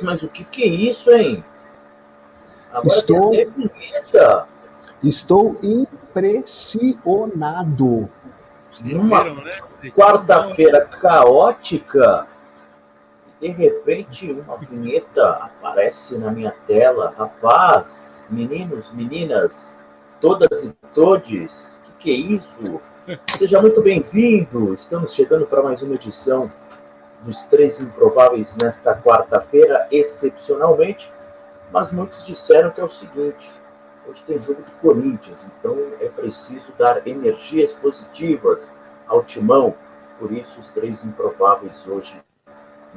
[0.00, 1.44] Rapaz, mas o que, que é isso, hein?
[2.72, 3.32] Agora estou,
[5.02, 8.08] estou impressionado.
[8.84, 9.58] Numa né?
[9.96, 12.28] quarta-feira caótica,
[13.40, 17.12] de repente uma vinheta aparece na minha tela.
[17.18, 19.76] Rapaz, meninos, meninas,
[20.20, 22.80] todas e todes, o que, que é isso?
[23.36, 24.72] Seja muito bem-vindo.
[24.72, 26.48] Estamos chegando para mais uma edição
[27.22, 31.12] dos Três Improváveis nesta quarta-feira, excepcionalmente.
[31.72, 33.52] Mas muitos disseram que é o seguinte:
[34.06, 38.70] hoje tem jogo do Corinthians, então é preciso dar energias positivas
[39.06, 39.74] ao timão.
[40.18, 42.20] Por isso, os Três Improváveis hoje,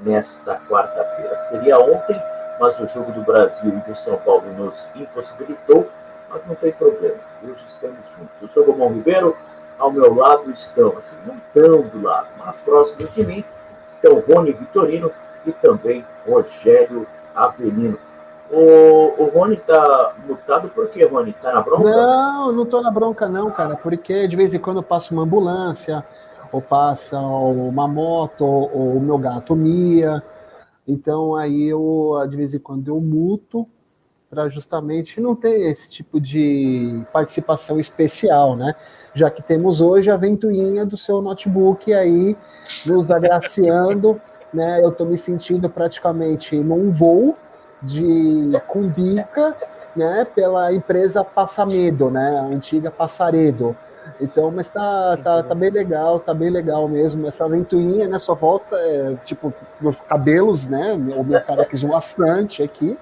[0.01, 1.37] nesta quarta-feira.
[1.37, 2.21] Seria ontem,
[2.59, 5.89] mas o jogo do Brasil e do São Paulo nos impossibilitou.
[6.29, 8.41] Mas não tem problema, hoje estamos juntos.
[8.41, 9.37] Eu sou Gomão Ribeiro,
[9.77, 13.45] ao meu lado estão, assim, não tão do lado, mas próximos de mim,
[13.85, 15.11] estão Rony Vitorino
[15.45, 17.97] e também Rogério Avelino.
[18.51, 21.33] O, o Rony tá mutado por quê, Rony?
[21.41, 21.89] Tá na bronca?
[21.89, 25.23] Não, não tô na bronca não, cara, porque de vez em quando eu passo uma
[25.23, 26.05] ambulância,
[26.51, 30.21] ou passa uma moto, ou o meu gato mia,
[30.87, 33.67] então aí eu, de vez em quando eu muto,
[34.33, 38.73] para justamente não ter esse tipo de participação especial, né?
[39.13, 42.35] Já que temos hoje a ventoinha do seu notebook aí
[42.83, 44.19] nos agraciando,
[44.51, 44.83] né?
[44.83, 47.37] Eu estou me sentindo praticamente num voo
[47.79, 49.55] de cumbica,
[49.95, 50.25] né?
[50.25, 52.39] Pela empresa Passamedo, né?
[52.39, 53.77] A antiga Passaredo.
[54.19, 57.27] Então, mas tá, tá, tá bem legal, tá bem legal mesmo.
[57.27, 58.17] Essa ventoinha, né?
[58.17, 60.93] Só volta, é, tipo, nos cabelos, né?
[61.15, 62.97] O meu cara quis bastante aqui.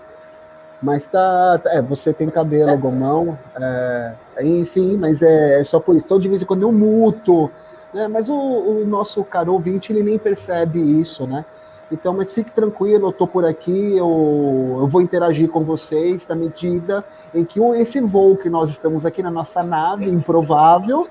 [0.81, 1.71] Mas tá, tá.
[1.73, 6.05] É, você tem cabelo, gomão, é, enfim, mas é, é, só por isso.
[6.05, 7.51] Então, de vez em quando eu muto,
[7.93, 8.07] né?
[8.07, 11.45] Mas o, o nosso caro ouvinte, ele nem percebe isso, né?
[11.91, 16.35] Então, mas fique tranquilo, eu tô por aqui, eu, eu vou interagir com vocês na
[16.35, 17.03] medida
[17.33, 21.05] em que esse voo que nós estamos aqui na nossa nave improvável,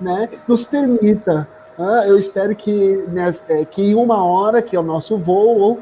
[0.00, 1.48] né, nos permita.
[1.76, 3.32] Uh, eu espero que, né,
[3.68, 5.80] que em uma hora, que é o nosso voo,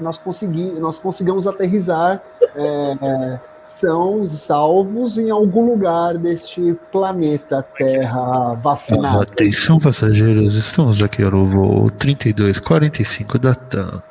[0.00, 2.20] nós, consegui, nós consigamos aterrizar
[2.56, 3.40] é,
[3.70, 9.22] são salvos em algum lugar deste planeta Terra vacinado.
[9.22, 14.02] Atenção, passageiros, estamos aqui no voo 3245 da TAM.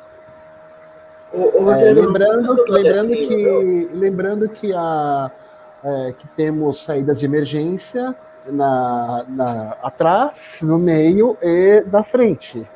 [1.32, 5.30] É, lembrando, lembrando que, lembrando que, a,
[5.84, 8.16] é, que temos saídas de emergência
[8.50, 12.66] na, na, atrás, no meio e da frente.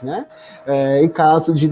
[0.00, 0.26] Né?
[0.64, 1.68] É, em caso de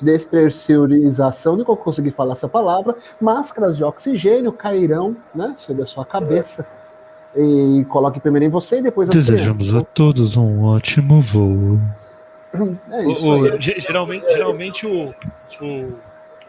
[0.00, 6.64] despressurização, não consegui falar essa palavra, máscaras de oxigênio cairão né, sobre a sua cabeça.
[7.36, 11.78] E coloque primeiro em você e depois Desejamos a todos um ótimo voo.
[12.90, 15.14] É isso o, o, geralmente, geralmente o,
[15.60, 15.66] o,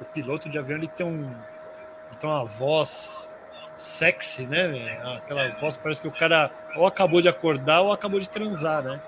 [0.02, 3.30] o, piloto de avião ele tem, um, ele tem uma voz
[3.76, 5.02] sexy, né?
[5.18, 9.00] Aquela voz parece que o cara ou acabou de acordar ou acabou de transar, né?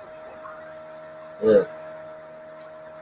[1.41, 1.80] É.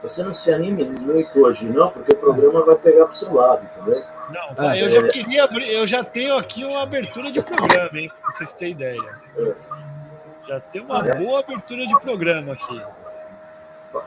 [0.02, 3.66] Você não se anime muito hoje, não, porque o programa vai pegar pro seu lado,
[3.76, 4.02] entendeu?
[4.30, 4.88] Não, ah, eu é.
[4.88, 8.10] já queria abrir, eu já tenho aqui uma abertura de programa, hein?
[8.22, 9.00] Pra vocês terem ideia.
[9.36, 9.52] É.
[10.46, 11.14] Já tem uma é.
[11.16, 12.82] boa abertura de programa aqui.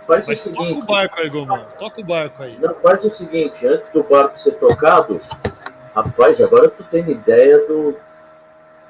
[0.08, 0.70] Faz Mas o seguinte.
[0.70, 1.66] Toca o barco aí, Gomão.
[1.78, 2.58] Toca o barco aí.
[2.60, 5.20] Não, faz o seguinte, antes do barco ser tocado,
[5.94, 7.96] rapaz, agora tu tem ideia do.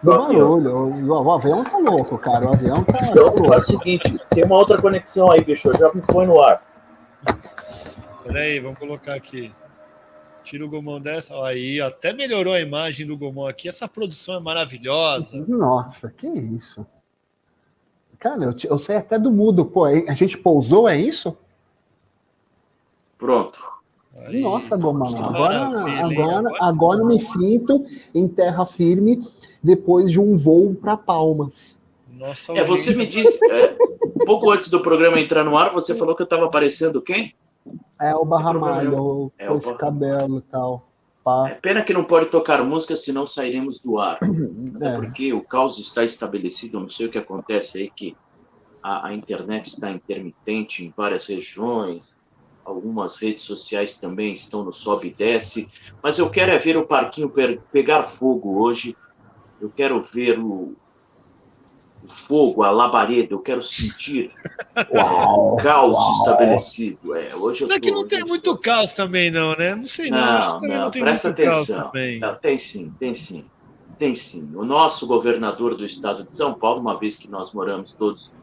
[0.01, 0.75] Do barulho.
[0.75, 2.45] O, o avião tá louco, cara.
[2.45, 2.97] O avião tá.
[3.09, 5.71] Então, faz o seguinte, tem uma outra conexão aí, bicho.
[5.77, 6.61] Já me põe no ar.
[8.23, 9.53] Peraí, vamos colocar aqui.
[10.43, 11.35] Tira o gomão dessa.
[11.45, 13.67] Aí, até melhorou a imagem do gomão aqui.
[13.67, 15.43] Essa produção é maravilhosa.
[15.47, 16.85] Nossa, que isso.
[18.19, 19.65] Cara, eu, eu sei até do mudo.
[19.65, 21.37] Pô, a gente pousou, é isso?
[23.17, 23.61] Pronto.
[24.15, 25.07] Aí, Nossa, Gomão.
[25.07, 27.83] Agora, agora, agora, agora eu me sinto
[28.13, 29.19] em terra firme
[29.61, 31.79] depois de um voo para Palmas.
[32.23, 33.75] Nossa, é, você me disse, é,
[34.15, 37.35] um pouco antes do programa entrar no ar, você falou que eu estava aparecendo quem?
[37.99, 38.95] É o Barra Malha,
[39.37, 40.87] é com esse cabelo e tal.
[41.21, 41.49] Pá.
[41.49, 44.19] É pena que não pode tocar música, senão sairemos do ar.
[44.81, 44.95] É.
[44.95, 48.15] porque o caos está estabelecido, não sei o que acontece aí, que
[48.81, 52.21] a, a, internet está intermitente em várias regiões,
[52.65, 55.67] algumas redes sociais também estão no sobe e desce,
[56.01, 57.31] mas eu quero é ver o parquinho
[57.71, 58.97] pegar fogo hoje,
[59.61, 60.75] eu quero ver o,
[62.03, 64.31] o fogo, a labareda, eu quero sentir
[64.93, 66.13] uau, o caos uau.
[66.13, 67.15] estabelecido.
[67.15, 69.73] É, hoje eu não é que não tem muito caos também, não, né?
[69.73, 70.19] Não sei, não.
[70.19, 71.91] Não, não, não presta atenção.
[72.19, 73.45] Não, tem sim, tem sim.
[73.97, 74.49] Tem sim.
[74.53, 78.33] O nosso governador do estado de São Paulo, uma vez que nós moramos todos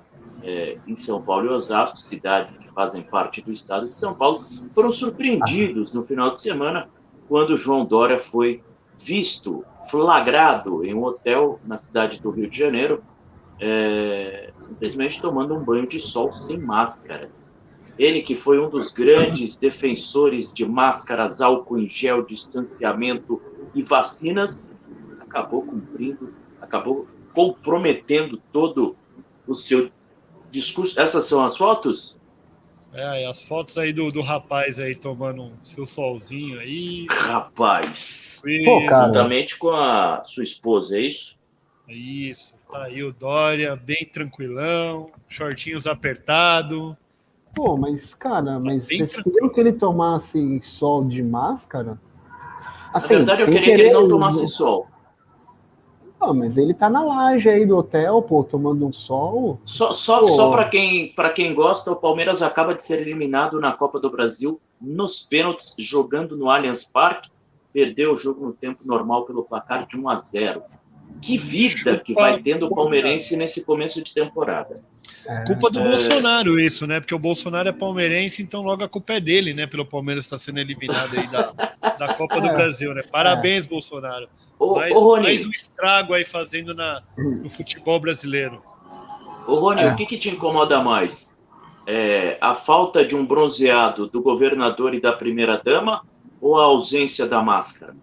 [0.42, 4.46] é, em São Paulo e Osasco, cidades que fazem parte do estado de São Paulo,
[4.72, 6.88] foram surpreendidos no final de semana
[7.28, 8.62] quando João Dória foi
[8.98, 13.02] visto, flagrado em um hotel na cidade do Rio de Janeiro,
[13.60, 17.44] é, simplesmente tomando um banho de sol sem máscaras.
[17.98, 23.40] Ele que foi um dos grandes defensores de máscaras, álcool em gel, distanciamento
[23.74, 24.74] e vacinas,
[25.20, 28.96] acabou cumprindo, acabou comprometendo todo
[29.46, 29.90] o seu
[30.50, 30.98] discurso.
[30.98, 32.18] Essas são as fotos?
[32.92, 37.06] É, as fotos aí do, do rapaz aí tomando seu solzinho aí.
[37.08, 38.40] Rapaz.
[38.44, 38.64] E...
[38.64, 41.39] Pô, Juntamente com a sua esposa, é isso?
[41.92, 46.96] Isso, tá aí o Dória, bem tranquilão, shortinhos apertado.
[47.54, 52.00] Pô, mas, cara, tá mas vocês queriam que ele tomasse sol de máscara?
[52.92, 53.74] Assim, Na verdade, eu queria querer...
[53.74, 54.86] que ele não tomasse sol.
[56.20, 59.58] Ah, mas ele tá na laje aí do hotel, pô, tomando um sol.
[59.64, 63.98] Só, só, só para quem, quem gosta, o Palmeiras acaba de ser eliminado na Copa
[63.98, 67.30] do Brasil nos pênaltis, jogando no Allianz Parque.
[67.72, 70.62] Perdeu o jogo no tempo normal pelo placar de 1 a 0.
[71.20, 74.82] Que vida que vai tendo o palmeirense nesse começo de temporada.
[75.26, 75.88] É, culpa do é...
[75.88, 77.00] Bolsonaro isso, né?
[77.00, 79.66] Porque o Bolsonaro é palmeirense, então logo a culpa é dele, né?
[79.66, 81.52] Pelo Palmeiras estar sendo eliminado aí da,
[81.98, 82.54] da Copa do é.
[82.54, 83.02] Brasil, né?
[83.02, 84.28] Parabéns, Bolsonaro.
[84.58, 88.62] Ô, mais, ô, mais um estrago aí fazendo na, no futebol brasileiro.
[89.46, 91.38] Ô, Rony, o que, que te incomoda mais?
[91.86, 96.02] É, a falta de um bronzeado do governador e da primeira-dama
[96.40, 97.94] ou a ausência da máscara?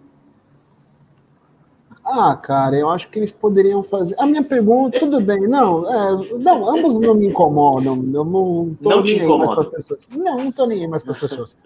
[2.09, 4.15] Ah, cara, eu acho que eles poderiam fazer.
[4.17, 7.95] A minha pergunta, tudo bem, não, é, não, ambos não me incomodam.
[8.13, 9.99] Eu não tô não nem aí mais para as pessoas.
[10.15, 11.57] Não, não tô nem aí mais para as pessoas.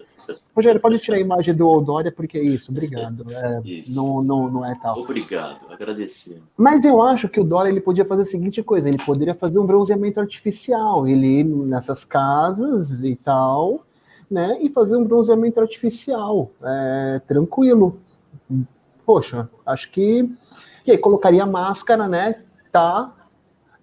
[0.54, 3.24] Rogério, pode tirar a imagem do Dória, porque é isso, obrigado.
[3.30, 3.94] É, isso.
[3.94, 4.98] Não, não, não é tal.
[4.98, 6.42] Obrigado, agradecendo.
[6.56, 9.60] Mas eu acho que o Dória ele podia fazer a seguinte coisa: ele poderia fazer
[9.60, 13.86] um bronzeamento artificial, ele ir nessas casas e tal,
[14.28, 17.96] né, e fazer um bronzeamento artificial, é, tranquilo
[19.04, 20.28] poxa, acho que.
[20.86, 22.42] E aí colocaria máscara, né?
[22.70, 23.12] Tá.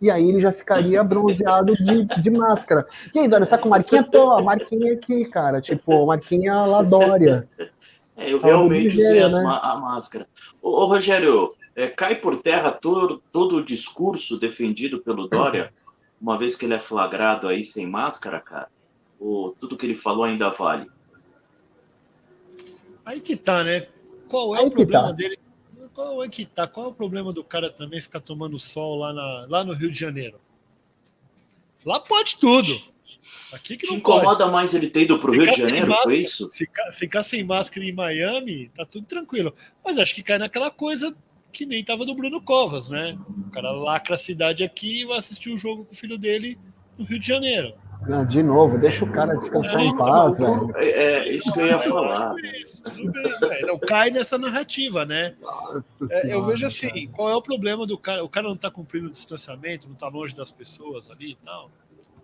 [0.02, 2.88] E aí ele já ficaria bronzeado de, de máscara.
[3.14, 4.04] E aí, Dória, tá com marquinha?
[4.04, 5.60] Tô, a marquinha aqui, cara.
[5.60, 7.50] Tipo, marquinha lá Dória.
[8.16, 9.60] É, eu realmente usei né?
[9.62, 10.28] a máscara.
[10.62, 15.74] Ô, ô Rogério, é, cai por terra todo, todo o discurso defendido pelo Dória,
[16.20, 18.70] uma vez que ele é flagrado aí sem máscara, cara?
[19.20, 20.90] Ou tudo que ele falou ainda vale?
[23.06, 23.88] Aí que tá, né?
[24.30, 25.12] Qual é Aí o problema tá.
[25.12, 25.38] dele?
[25.94, 26.68] Qual é que tá?
[26.68, 29.92] Qual é o problema do cara também ficar tomando sol lá, na, lá no Rio
[29.92, 30.40] de Janeiro?
[31.84, 32.70] Lá pode tudo.
[33.52, 34.52] Aqui que não Te incomoda pode.
[34.52, 36.50] mais ele ter ido para o Rio de Janeiro, máscara, foi isso?
[36.54, 39.54] Ficar, ficar sem máscara em Miami, tá tudo tranquilo.
[39.84, 41.16] Mas acho que cai naquela coisa
[41.52, 43.18] que nem tava do Bruno Covas, né?
[43.48, 46.60] O cara lacra a cidade aqui e vai assistir o jogo com o filho dele
[46.98, 47.74] no Rio de Janeiro.
[48.08, 50.72] Não, de novo, deixa o cara descansar em paz, velho.
[50.76, 52.34] É, é, isso que eu ia falar.
[53.68, 55.36] não cai nessa narrativa, né?
[56.10, 58.24] É, eu vejo assim, qual é o problema do cara?
[58.24, 61.70] O cara não tá cumprindo o distanciamento, não tá longe das pessoas ali e tal.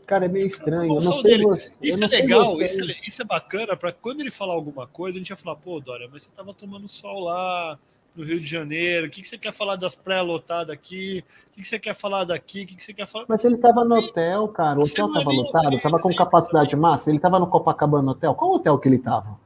[0.05, 0.95] Cara, é meio estranho.
[0.95, 4.31] Eu não sei você, isso é legal, isso é, isso é bacana para quando ele
[4.31, 7.79] falar alguma coisa, a gente vai falar, pô, Dória, mas você tava tomando sol lá,
[8.15, 9.07] no Rio de Janeiro?
[9.07, 11.23] O que, que você quer falar das praias lotadas aqui?
[11.51, 12.63] O que, que você quer falar daqui?
[12.63, 13.25] O que, que você quer falar?
[13.29, 14.79] Mas ele estava no hotel, cara.
[14.79, 17.11] O hotel estava é lotado, estava com capacidade máxima.
[17.11, 18.33] Ele estava no Copacabana Hotel.
[18.33, 19.37] Qual hotel que ele estava?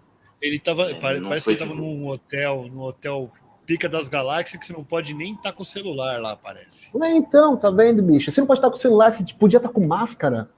[0.41, 3.31] Ele estava, é, parece que ele estava num hotel, num hotel
[3.65, 6.89] Pica das Galáxias que você não pode nem estar tá com o celular lá, parece.
[7.03, 8.31] É, então, tá vendo, bicho?
[8.31, 10.49] Você não pode estar com o celular, você podia estar com máscara.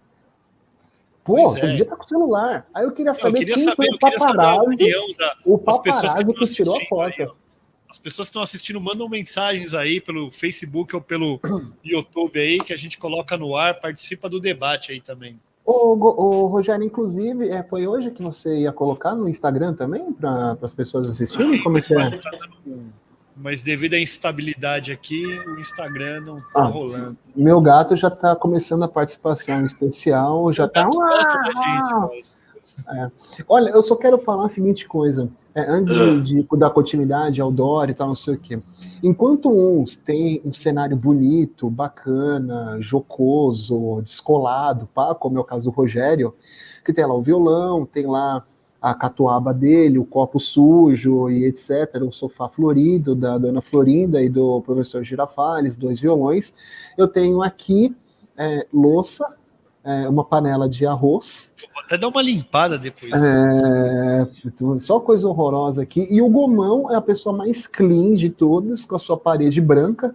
[1.23, 1.61] Pô, pois você é.
[1.61, 2.65] podia estar com o celular.
[2.73, 4.93] Aí eu queria saber eu queria quem saber, foi o paparazzi,
[5.45, 7.21] o paparazzi que, que tirou a foto.
[7.21, 7.27] Aí,
[7.91, 11.39] as pessoas que estão assistindo mandam mensagens aí pelo Facebook ou pelo
[11.83, 15.39] YouTube aí que a gente coloca no ar, participa do debate aí também.
[15.63, 20.73] O, Rogério, inclusive, é, foi hoje que você ia colocar no Instagram também para as
[20.73, 21.47] pessoas assistirem?
[21.47, 22.17] Sim, Como é que é?
[22.17, 22.31] Tá
[23.35, 27.17] mas devido à instabilidade aqui, o Instagram não está ah, rolando.
[27.35, 30.87] Meu gato já está começando a participação especial, Seu já está.
[32.87, 33.11] É.
[33.47, 35.29] Olha, eu só quero falar a seguinte coisa.
[35.53, 38.59] É, antes de, de, dar continuidade ao Dória e tal, não sei o quê.
[39.03, 45.75] Enquanto uns têm um cenário bonito, bacana, jocoso, descolado, pá, como é o caso do
[45.75, 46.33] Rogério,
[46.85, 48.45] que tem lá o violão, tem lá
[48.81, 54.29] a catuaba dele, o copo sujo e etc., o sofá florido da dona Florinda e
[54.29, 56.53] do professor Girafales, dois violões.
[56.97, 57.95] Eu tenho aqui
[58.37, 59.27] é, louça,
[59.83, 61.53] é, uma panela de arroz.
[61.73, 63.11] Vou até dar uma limpada depois.
[63.11, 64.27] É,
[64.79, 66.07] só coisa horrorosa aqui.
[66.09, 70.13] E o Gomão é a pessoa mais clean de todas, com a sua parede branca.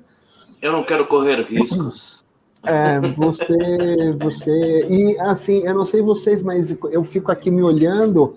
[0.63, 2.25] Eu não quero correr riscos.
[2.65, 4.87] É, você, você.
[4.89, 8.35] E assim, eu não sei vocês, mas eu fico aqui me olhando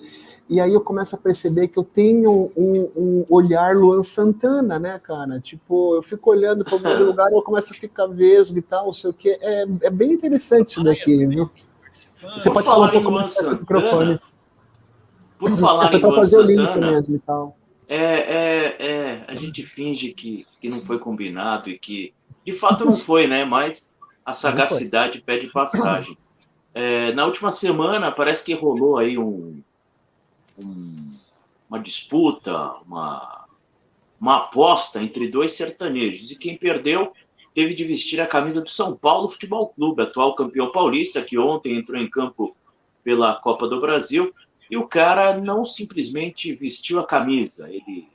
[0.50, 4.98] e aí eu começo a perceber que eu tenho um, um olhar Luan Santana, né,
[4.98, 5.40] cara?
[5.40, 8.88] Tipo, eu fico olhando para algum lugar e eu começo a ficar vesgo e tal,
[8.88, 9.30] não sei o que.
[9.30, 11.52] É, é bem interessante isso daqui, viu?
[12.34, 14.20] Você pode falar um pouco mais no microfone.
[15.38, 17.56] Por falar é em Luan o link mesmo e tal.
[17.88, 22.12] É, é, é, a gente finge que, que não foi combinado e que
[22.44, 23.46] de fato não foi, né?
[23.46, 23.92] Mas
[24.26, 26.18] a sagacidade pede passagem.
[26.74, 29.62] É, na última semana parece que rolou aí um,
[30.64, 30.96] um,
[31.70, 33.46] uma disputa, uma,
[34.20, 36.32] uma aposta entre dois sertanejos.
[36.32, 37.14] E quem perdeu
[37.54, 41.78] teve de vestir a camisa do São Paulo Futebol Clube, atual campeão paulista, que ontem
[41.78, 42.56] entrou em campo
[43.04, 44.34] pela Copa do Brasil.
[44.70, 48.08] E o cara não simplesmente vestiu a camisa, ele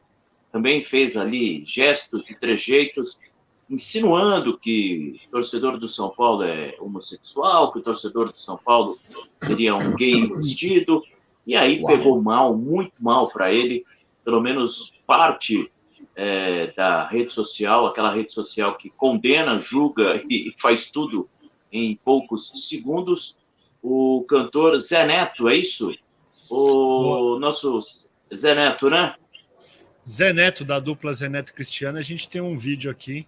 [0.52, 3.20] também fez ali gestos e trejeitos
[3.68, 8.98] insinuando que o torcedor do São Paulo é homossexual, que o torcedor do São Paulo
[9.34, 11.02] seria um gay vestido,
[11.46, 11.86] e aí Uau.
[11.86, 13.84] pegou mal, muito mal para ele,
[14.24, 15.70] pelo menos parte
[16.16, 21.28] é, da rede social, aquela rede social que condena, julga e faz tudo
[21.70, 23.38] em poucos segundos.
[23.82, 25.94] O cantor Zé Neto, é isso?
[26.48, 27.80] O nosso
[28.34, 29.14] Zé Neto, né?
[30.08, 33.26] Zé Neto, da dupla Zé Neto Cristiano, a gente tem um vídeo aqui.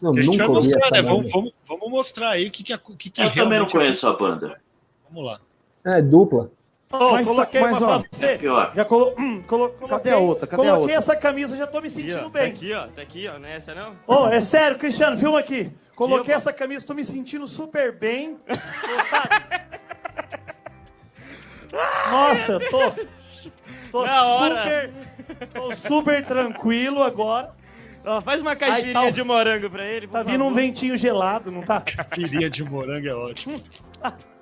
[0.00, 1.02] Não, a gente vai mostrar, né?
[1.02, 4.16] Vamos, vamos, vamos, mostrar aí o que, que, que, que Eu também não conheço a
[4.16, 4.60] banda.
[5.08, 5.40] Vamos lá.
[5.84, 6.50] É, dupla.
[6.92, 8.26] Oh, mas, coloquei mas, ó, você.
[8.26, 8.38] É
[8.74, 9.14] já colo...
[9.18, 9.70] Hum, colo...
[9.88, 10.46] Cadê a outra?
[10.46, 10.96] Cadê coloquei a outra?
[10.96, 12.42] essa camisa, já tô me sentindo aqui, bem.
[12.42, 12.86] Tá aqui, ó.
[12.88, 13.38] Tá aqui, ó.
[13.38, 13.96] Não é essa, não?
[14.06, 15.66] Oh, é sério, Cristiano, filma aqui.
[15.96, 18.36] Coloquei essa camisa, tô me sentindo super bem.
[22.10, 22.92] Nossa, tô.
[23.90, 24.90] Tô Na super.
[25.52, 27.52] Tô super tranquilo agora.
[28.04, 29.10] Ó, faz uma caipirinha Ai, tá...
[29.10, 30.06] de morango pra ele.
[30.06, 31.80] Tá vindo um ventinho gelado, não tá?
[31.80, 33.60] Caipirinha de morango é ótimo.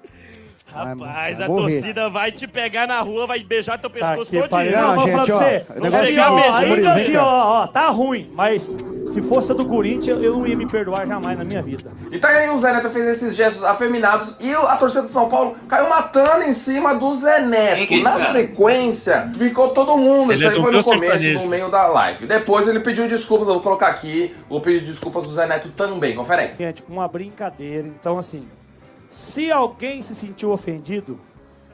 [0.72, 4.72] Rapaz, a torcida vai te pegar na rua, vai beijar teu tá pescoço tá todinho.
[4.72, 5.66] Não, não, gente, ó, você.
[5.82, 8.74] Não chegar ó, ainda assim, ó, ó, tá ruim, mas
[9.04, 11.92] se fosse a do Corinthians, eu não ia me perdoar jamais na minha vida.
[12.10, 15.28] E tá aí o Zé Neto fez esses gestos afeminados e a torcida do São
[15.28, 18.02] Paulo caiu matando em cima do Zé Neto.
[18.02, 20.32] Na sequência, ficou todo mundo.
[20.32, 22.26] Ele Isso aí foi no começo, no meio da live.
[22.26, 26.14] Depois ele pediu desculpas, eu vou colocar aqui, vou pedir desculpas do Zé Neto também,
[26.14, 26.66] confere aí.
[26.66, 28.46] É tipo uma brincadeira, então assim,
[29.12, 31.20] se alguém se sentiu ofendido,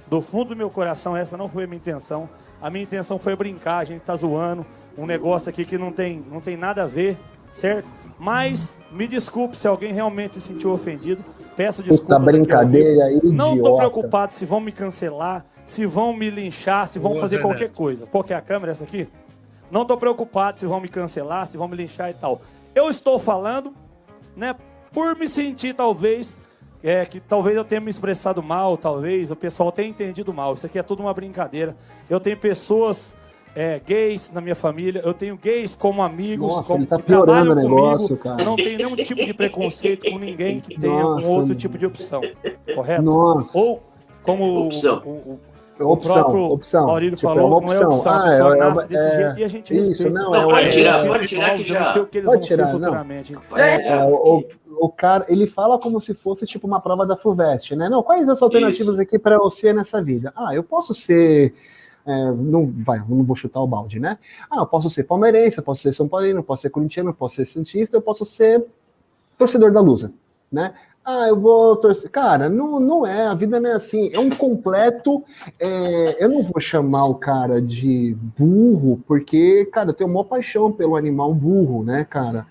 [0.08, 2.28] do fundo do meu coração, essa não foi a minha intenção.
[2.60, 4.66] A minha intenção foi brincar, a gente tá zoando,
[4.96, 7.16] um negócio aqui que não tem, não tem nada a ver,
[7.52, 7.86] certo?
[8.18, 11.24] Mas me desculpe se alguém realmente se sentiu ofendido.
[11.54, 12.18] Peço desculpas.
[12.18, 16.98] Puta brincadeira aí, Não tô preocupado se vão me cancelar, se vão me linchar, se
[16.98, 18.04] vão Boa, fazer qualquer coisa.
[18.04, 19.06] Porque a câmera é essa aqui?
[19.70, 22.40] Não tô preocupado se vão me cancelar, se vão me linchar e tal.
[22.74, 23.72] Eu estou falando,
[24.34, 24.56] né,
[24.92, 26.36] por me sentir talvez
[26.82, 30.54] é, que talvez eu tenha me expressado mal, talvez o pessoal tenha entendido mal.
[30.54, 31.76] Isso aqui é tudo uma brincadeira.
[32.08, 33.14] Eu tenho pessoas
[33.54, 37.52] é, gays na minha família, eu tenho gays como amigos, Nossa, como, ele tá piorando
[37.52, 38.22] o negócio, comigo.
[38.22, 38.40] cara.
[38.40, 41.76] Eu não tenho nenhum tipo de preconceito com ninguém que tenha Nossa, um outro tipo
[41.76, 42.20] de opção,
[42.74, 43.02] correto?
[43.02, 43.58] Nossa.
[43.58, 43.82] Ou
[44.22, 45.02] como opção.
[45.04, 45.40] o, o,
[45.86, 46.86] opção, próprio opção.
[46.86, 47.80] Maurílio tipo, falou, é uma opção.
[47.80, 50.18] não é opção, ah, é, nasce é, desse jeito e a gente isso, respeita.
[50.18, 51.80] Não, é, pode tirar, pode tirar que já...
[51.80, 53.38] Não sei o que eles pode vão tirar, ser futuramente.
[53.54, 54.44] É, é, o,
[54.80, 57.88] o cara, ele fala como se fosse tipo uma prova da FUVEST, né?
[57.88, 59.02] Não, quais as alternativas isso.
[59.02, 60.32] aqui para eu ser nessa vida?
[60.36, 61.54] Ah, eu posso ser...
[62.06, 64.18] É, não, vai, não vou chutar o balde, né?
[64.50, 67.14] Ah, eu posso ser palmeirense, eu posso ser São Paulino, eu posso ser corintiano, eu
[67.14, 68.64] posso ser santista, eu posso ser
[69.36, 70.12] torcedor da Lusa,
[70.50, 70.72] né?
[71.10, 72.10] Ah, eu vou torcer.
[72.10, 74.10] Cara, não, não é, a vida não é assim.
[74.12, 75.24] É um completo.
[75.58, 80.70] É, eu não vou chamar o cara de burro, porque, cara, eu tenho uma paixão
[80.70, 82.46] pelo animal burro, né, cara?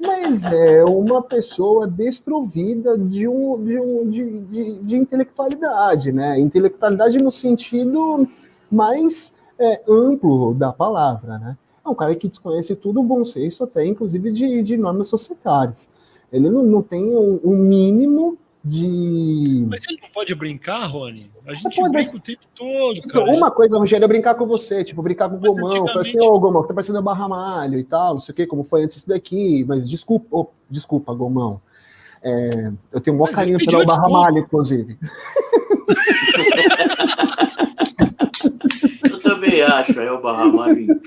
[0.00, 6.38] Mas é uma pessoa desprovida de, um, de, um, de, de, de intelectualidade, né?
[6.38, 8.28] Intelectualidade no sentido
[8.70, 11.58] mais é, amplo da palavra, né?
[11.84, 15.88] É um cara que desconhece tudo o bom senso, até inclusive de, de normas societárias.
[16.32, 19.66] Ele não, não tem o um, um mínimo de.
[19.68, 21.30] Mas ele não pode brincar, Rony?
[21.46, 23.36] A gente pode, brinca o tempo todo, então, cara.
[23.36, 25.66] Uma coisa, Rogério, é brincar com você, tipo, brincar com o Gomão.
[25.66, 25.92] Antigamente...
[25.92, 28.36] Falar assim, ô, oh, Gomão, você tá parecendo Barra Malho e tal, não sei o
[28.36, 31.60] quê, como foi antes daqui, mas desculpa, oh, desculpa, Gomão.
[32.22, 34.98] É, eu tenho um maior carinho pelo Barra Malho, inclusive.
[39.10, 41.00] eu também acho aí o Barra Malho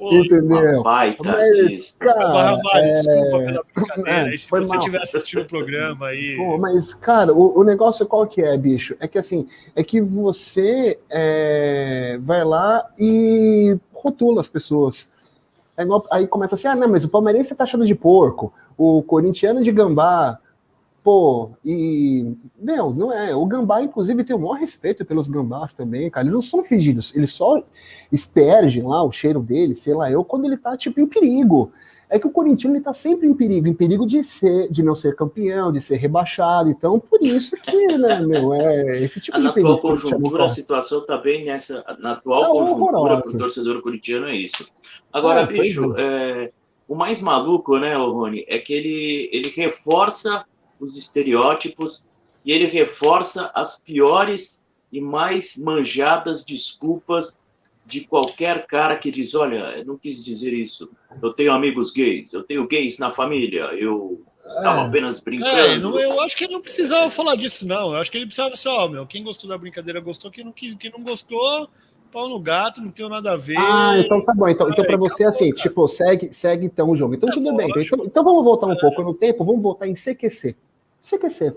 [0.00, 0.38] incrível.
[0.38, 0.82] Entendeu?
[0.82, 2.92] Baita mas, cara, Barra é...
[2.92, 4.34] desculpa pela brincadeira.
[4.34, 4.78] É, se você mal.
[4.78, 6.36] tiver assistindo o programa aí.
[6.36, 8.96] Pô, mas, cara, o, o, negócio qual que é, bicho?
[9.00, 15.10] É que assim, é que você é, vai lá e rotula as pessoas.
[15.76, 19.02] É igual, aí começa assim, ah, não, mas o palmeirense tá achando de porco, o
[19.02, 20.38] corintiano de gambá.
[21.06, 22.34] Pô, e.
[22.58, 23.32] Meu, não é.
[23.32, 26.24] O gambá, inclusive, tem o maior respeito pelos gambás também, cara.
[26.24, 27.62] Eles não são fingidos, eles só
[28.10, 31.70] espergem lá o cheiro dele, sei lá eu, quando ele tá, tipo, em perigo.
[32.10, 34.96] É que o Corinthians ele tá sempre em perigo, em perigo de ser, de não
[34.96, 36.70] ser campeão, de ser rebaixado.
[36.70, 39.68] Então, por isso que, né, meu, é esse tipo na de perigo.
[39.68, 41.84] Na atual conjuntura, a situação tá bem nessa.
[42.00, 44.68] Na atual tá conjuntura pro torcedor corintiano é isso.
[45.12, 46.46] Agora, é, bicho, é.
[46.46, 46.52] É,
[46.88, 50.44] o mais maluco, né, Rony, é que ele, ele reforça
[50.80, 52.08] os estereótipos
[52.44, 57.42] e ele reforça as piores e mais manjadas desculpas
[57.84, 60.90] de qualquer cara que diz: Olha, eu não quis dizer isso.
[61.22, 64.86] Eu tenho amigos gays, eu tenho gays na família, eu estava é.
[64.86, 65.56] apenas brincando.
[65.56, 67.92] É, não, eu acho que ele não precisava falar disso, não.
[67.92, 70.52] Eu acho que ele precisava ser, ó, meu, quem gostou da brincadeira gostou, quem não,
[70.52, 71.68] quis, quem não gostou,
[72.12, 73.58] pau no gato, não tem nada a ver.
[73.58, 74.48] Ah, então tá bom.
[74.48, 75.62] Então, então para você, acabou, assim, cara.
[75.62, 77.14] tipo, segue, segue então o jogo.
[77.14, 77.68] Então, tudo bem.
[77.70, 78.80] Então, então, vamos voltar um é.
[78.80, 80.56] pouco no tempo, vamos voltar em CQC.
[81.00, 81.54] CQC.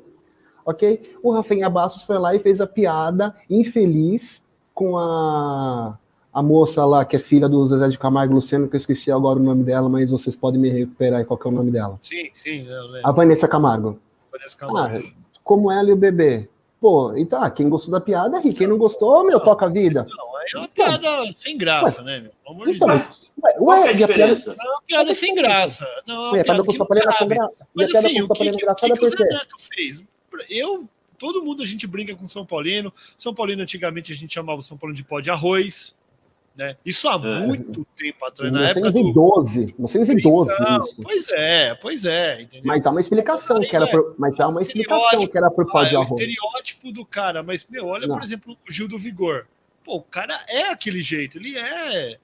[0.65, 1.01] Ok?
[1.23, 4.43] O Rafinha Bastos foi lá e fez a piada infeliz
[4.73, 5.97] com a
[6.31, 9.39] a moça lá, que é filha do Zezé de Camargo Luciano, que eu esqueci agora
[9.39, 11.99] o nome dela, mas vocês podem me recuperar aí qual é o nome dela.
[12.01, 12.67] Sim, sim.
[13.03, 13.99] A Vanessa Camargo.
[14.31, 15.07] Vanessa Camargo.
[15.07, 15.11] Ah,
[15.43, 16.47] como ela e o bebê.
[16.79, 20.07] Pô, então, ah, quem gostou da piada ri, quem não gostou, meu, toca a vida.
[20.07, 22.31] Não, é uma piada sem graça, né, meu?
[22.43, 23.31] Pelo amor então, de Deus.
[23.43, 24.53] Ué, ué, é a diferença?
[24.53, 24.69] Piada...
[24.69, 26.03] É uma piada sem graça.
[26.07, 27.35] Não, é uma piada que não cabe.
[27.73, 30.03] Mas assim, o que, que, que, que o Zé Neto fez?
[30.49, 30.87] Eu,
[31.17, 32.93] todo mundo, a gente brinca com São Paulino.
[33.17, 35.95] São Paulino, antigamente, a gente chamava o São Paulino de pó de arroz.
[36.59, 36.75] Né?
[36.85, 37.45] Isso há é.
[37.45, 39.77] muito tempo atrás, na 1912, época do...
[39.77, 41.01] 1912 então, isso.
[41.01, 42.41] Pois é, pois é.
[42.41, 42.65] Entendeu?
[42.65, 44.15] Mas há uma explicação que era por...
[44.17, 46.09] mas há uma explicação que era por pó de arroz.
[46.09, 48.15] É o estereótipo do cara, mas meu, olha, Não.
[48.15, 49.47] por exemplo, o Gil do Vigor.
[49.83, 52.17] Pô, o cara é aquele jeito, ele é,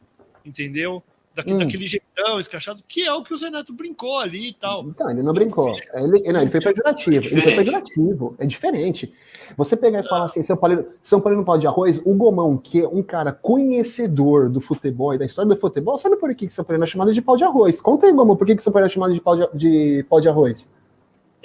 [0.45, 1.03] entendeu?
[1.35, 1.57] daqui, hum.
[1.57, 4.85] daquele jeitão, escrachado, que é o que o Zeneto brincou ali e tal.
[4.85, 5.75] Então, ele não brincou.
[5.93, 7.11] Ele, não, ele foi pejorativo.
[7.11, 8.35] É ele foi pejorativo.
[8.39, 9.13] É diferente.
[9.57, 12.57] Você pegar e falar assim, São Paulo, São Paulo não pode de arroz, o Gomão,
[12.57, 16.47] que é um cara conhecedor do futebol e da história do futebol, sabe por que,
[16.47, 17.81] que São Paulo é chamado de pau de arroz?
[17.81, 20.21] Conta aí, Gomão, por que, que São Paulo é chamado de pau de, de, pau
[20.21, 20.69] de arroz?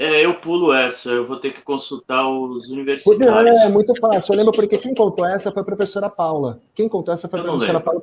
[0.01, 3.61] É, eu pulo essa, eu vou ter que consultar os universitários.
[3.61, 4.33] É, é muito fácil.
[4.33, 6.59] Eu lembro porque quem contou essa foi a professora Paula.
[6.75, 8.03] Quem contou essa foi a professora Paula.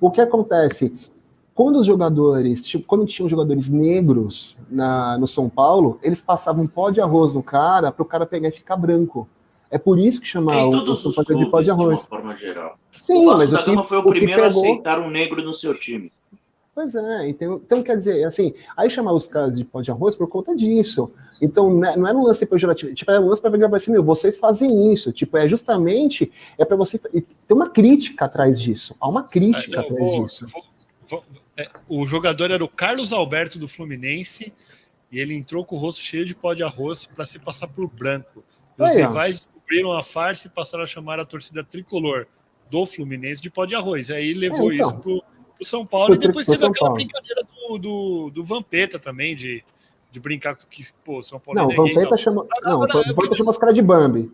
[0.00, 0.94] O que acontece?
[1.52, 6.90] Quando os jogadores, tipo, quando tinham jogadores negros na, no São Paulo, eles passavam pó
[6.90, 9.28] de arroz no cara para o cara pegar e ficar branco.
[9.68, 11.96] É por isso que chamava o, o São Paulo de pó de arroz.
[11.96, 12.78] De uma forma geral.
[12.96, 14.44] Sim, o mas o que, foi o, o primeiro pegou...
[14.44, 16.12] a aceitar um negro no seu time.
[16.74, 20.16] Pois é, então, então quer dizer, assim, aí chamar os caras de pó de arroz
[20.16, 21.12] por conta disso.
[21.40, 24.02] Então, né, não era um lance pejorativo, tipo, era um lance para ver assim, meu,
[24.02, 25.12] vocês fazem isso.
[25.12, 26.98] Tipo, é justamente, é para você.
[26.98, 28.96] Tem uma crítica atrás disso.
[29.00, 30.46] Há uma crítica é, atrás vou, disso.
[30.48, 30.64] Vou,
[31.08, 31.24] vou,
[31.56, 34.52] é, o jogador era o Carlos Alberto do Fluminense
[35.12, 37.88] e ele entrou com o rosto cheio de pó de arroz para se passar por
[37.88, 38.42] branco.
[38.76, 42.26] Os Aí, rivais descobriram a farsa e passaram a chamar a torcida tricolor
[42.68, 44.10] do Fluminense de pó de arroz.
[44.10, 44.88] Aí levou é, então.
[44.88, 45.22] isso pro,
[45.64, 46.94] pro São Paulo e depois teve aquela Paulo.
[46.94, 49.64] brincadeira do, do, do Vampeta também, de,
[50.10, 52.46] de brincar com que, pô, São Paulo Não, é o Vampeta chama.
[52.62, 54.30] Não, o Vampeta chama os caras de Bambi.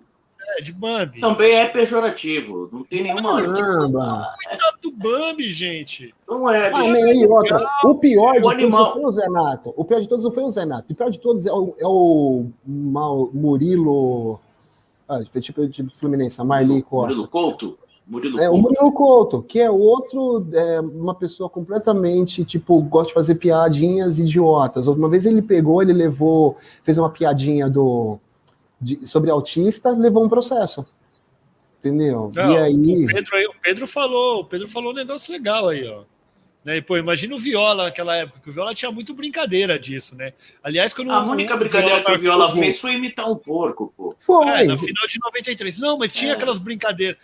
[0.57, 1.21] É, de Bambi.
[1.21, 2.69] Também é pejorativo.
[2.73, 3.55] Não tem nenhuma.
[3.55, 4.35] Caramba.
[4.45, 6.13] Coitado do Bambi, gente.
[6.29, 6.73] Não é.
[6.73, 7.65] Ah, nem outra.
[7.85, 9.75] O pior de todos não foi o Zenato.
[9.77, 10.93] O pior de todos não foi o Zenato.
[10.93, 14.41] O pior de todos é o, é o Murilo.
[15.09, 17.09] Ah, foi tipo de Fluminense, a Marli Costa.
[17.09, 17.79] Murilo Couto?
[18.11, 18.59] Murilo é, Couto.
[18.59, 24.19] o Murilo Couto, que é outro, é, uma pessoa completamente, tipo, gosta de fazer piadinhas
[24.19, 24.89] idiotas.
[24.89, 28.19] Uma vez ele pegou, ele levou, fez uma piadinha do
[28.81, 30.85] de, sobre autista, levou um processo.
[31.79, 32.33] Entendeu?
[32.35, 33.05] Não, e aí.
[33.05, 36.03] O Pedro, o Pedro falou, o Pedro falou um negócio legal aí, ó.
[36.65, 36.79] Né?
[36.79, 40.35] E, pô, imagina o Viola naquela época, que o Viola tinha muito brincadeira disso, né?
[40.63, 44.15] Aliás, quando A única brincadeira que o Viola fez foi imitar um porco, pô.
[44.19, 44.47] Foi.
[44.47, 45.79] É, na final de 93.
[45.79, 46.35] Não, mas tinha é.
[46.35, 47.17] aquelas brincadeiras.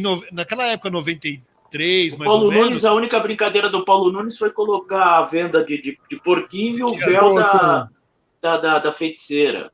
[0.00, 0.22] No...
[0.32, 2.66] Naquela época, 93, o mais Paulo ou menos.
[2.66, 6.78] Nunes, a única brincadeira do Paulo Nunes foi colocar a venda de, de, de porquinho
[6.78, 7.88] e o véu da,
[8.40, 9.70] da, da, da feiticeira.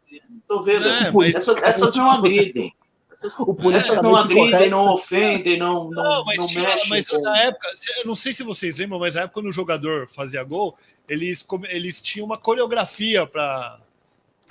[0.46, 0.88] Tô vendo.
[0.88, 1.34] É, mas...
[1.34, 2.74] essas, essas não agridem.
[3.12, 3.38] Essas,
[3.74, 6.88] essas não agridem, não ofendem, não, não, não, mas, não tinha, mexem.
[6.88, 7.20] Mas com...
[7.20, 10.42] na época, eu não sei se vocês lembram, mas na época quando o jogador fazia
[10.42, 10.74] gol,
[11.06, 13.78] eles, eles tinham uma coreografia para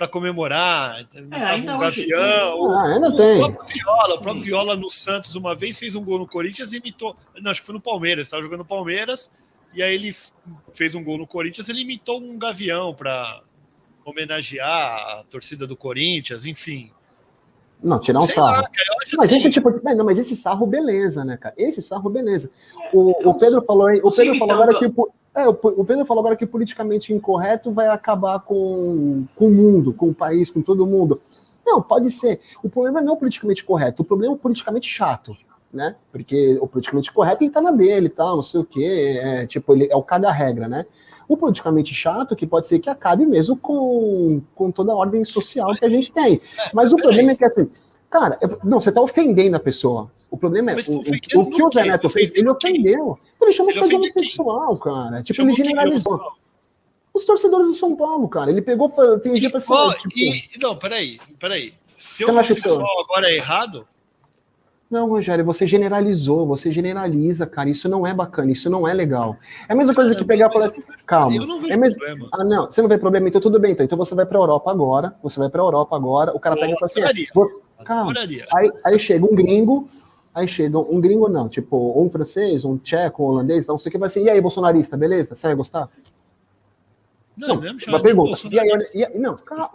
[0.02, 2.70] para comemorar, é, um gavião.
[2.72, 3.38] Ah, ainda o, tem.
[3.38, 6.78] próprio Viola, o próprio Viola no Santos uma vez fez um gol no Corinthians e
[6.78, 7.14] imitou.
[7.40, 9.32] Não, acho que foi no Palmeiras, estava jogando no Palmeiras,
[9.72, 10.16] e aí ele
[10.72, 13.42] fez um gol no Corinthians, ele imitou um gavião para
[14.04, 16.90] homenagear a torcida do Corinthians, enfim.
[17.80, 18.62] Não, tirar um Sei sarro.
[18.62, 19.36] Lá, cara, mas assim...
[19.36, 19.82] esse tipo de...
[19.94, 21.54] não, mas esse sarro, beleza, né, cara?
[21.56, 22.50] Esse sarro, beleza.
[22.92, 26.36] O, o Pedro falou, o Pedro falou agora que o, É, o, Pedro falou agora
[26.36, 31.20] que politicamente incorreto vai acabar com, com o mundo, com o país, com todo mundo.
[31.64, 32.40] Não, pode ser.
[32.62, 35.34] O problema não é o politicamente correto, o problema é o politicamente chato,
[35.72, 35.96] né?
[36.10, 39.18] Porque o politicamente correto ele tá na dele e tal, não sei o quê.
[39.22, 40.84] É, tipo, ele é o cada regra, né?
[41.26, 45.74] O politicamente chato que pode ser que acabe mesmo com, com toda a ordem social
[45.74, 46.42] que a gente tem.
[46.74, 47.70] Mas o problema é que assim,
[48.12, 50.10] cara, não, você tá ofendendo a pessoa.
[50.30, 53.18] O problema é, o, o, o, que o Zé Neto fez, ele ofendeu.
[53.40, 55.22] Ele chamou de homossexual, cara.
[55.22, 56.20] Tipo, ele generalizou.
[57.14, 58.50] Os torcedores do São Paulo, cara.
[58.50, 59.94] Ele pegou, fingiu pra cima.
[59.94, 60.14] Tipo...
[60.16, 61.74] E, não, peraí, peraí.
[61.96, 63.86] Se eu homossexual agora é errado,
[64.92, 67.70] não, Rogério, você generalizou, você generaliza, cara.
[67.70, 69.36] Isso não é bacana, isso não é legal.
[69.68, 71.34] É a mesma coisa que pegar e falar assim, calma.
[71.34, 71.98] Eu não vejo é mesmo...
[71.98, 72.28] problema.
[72.32, 73.84] Ah, não, você não vê problema, então tudo bem, então.
[73.84, 76.78] Então você vai pra Europa agora, você vai pra Europa agora, o cara pega e
[76.78, 77.62] fala assim, você...
[77.84, 78.12] calma.
[78.54, 79.88] Aí, aí chega um gringo,
[80.34, 83.92] aí chega um gringo não, tipo, um francês, um tcheco, um holandês, não sei o
[83.92, 85.34] que, vai assim, e aí, bolsonarista, beleza?
[85.34, 85.88] Você vai gostar?
[87.36, 88.38] Não, não uma pergunta.
[88.50, 89.70] E aí, e aí, não, calma.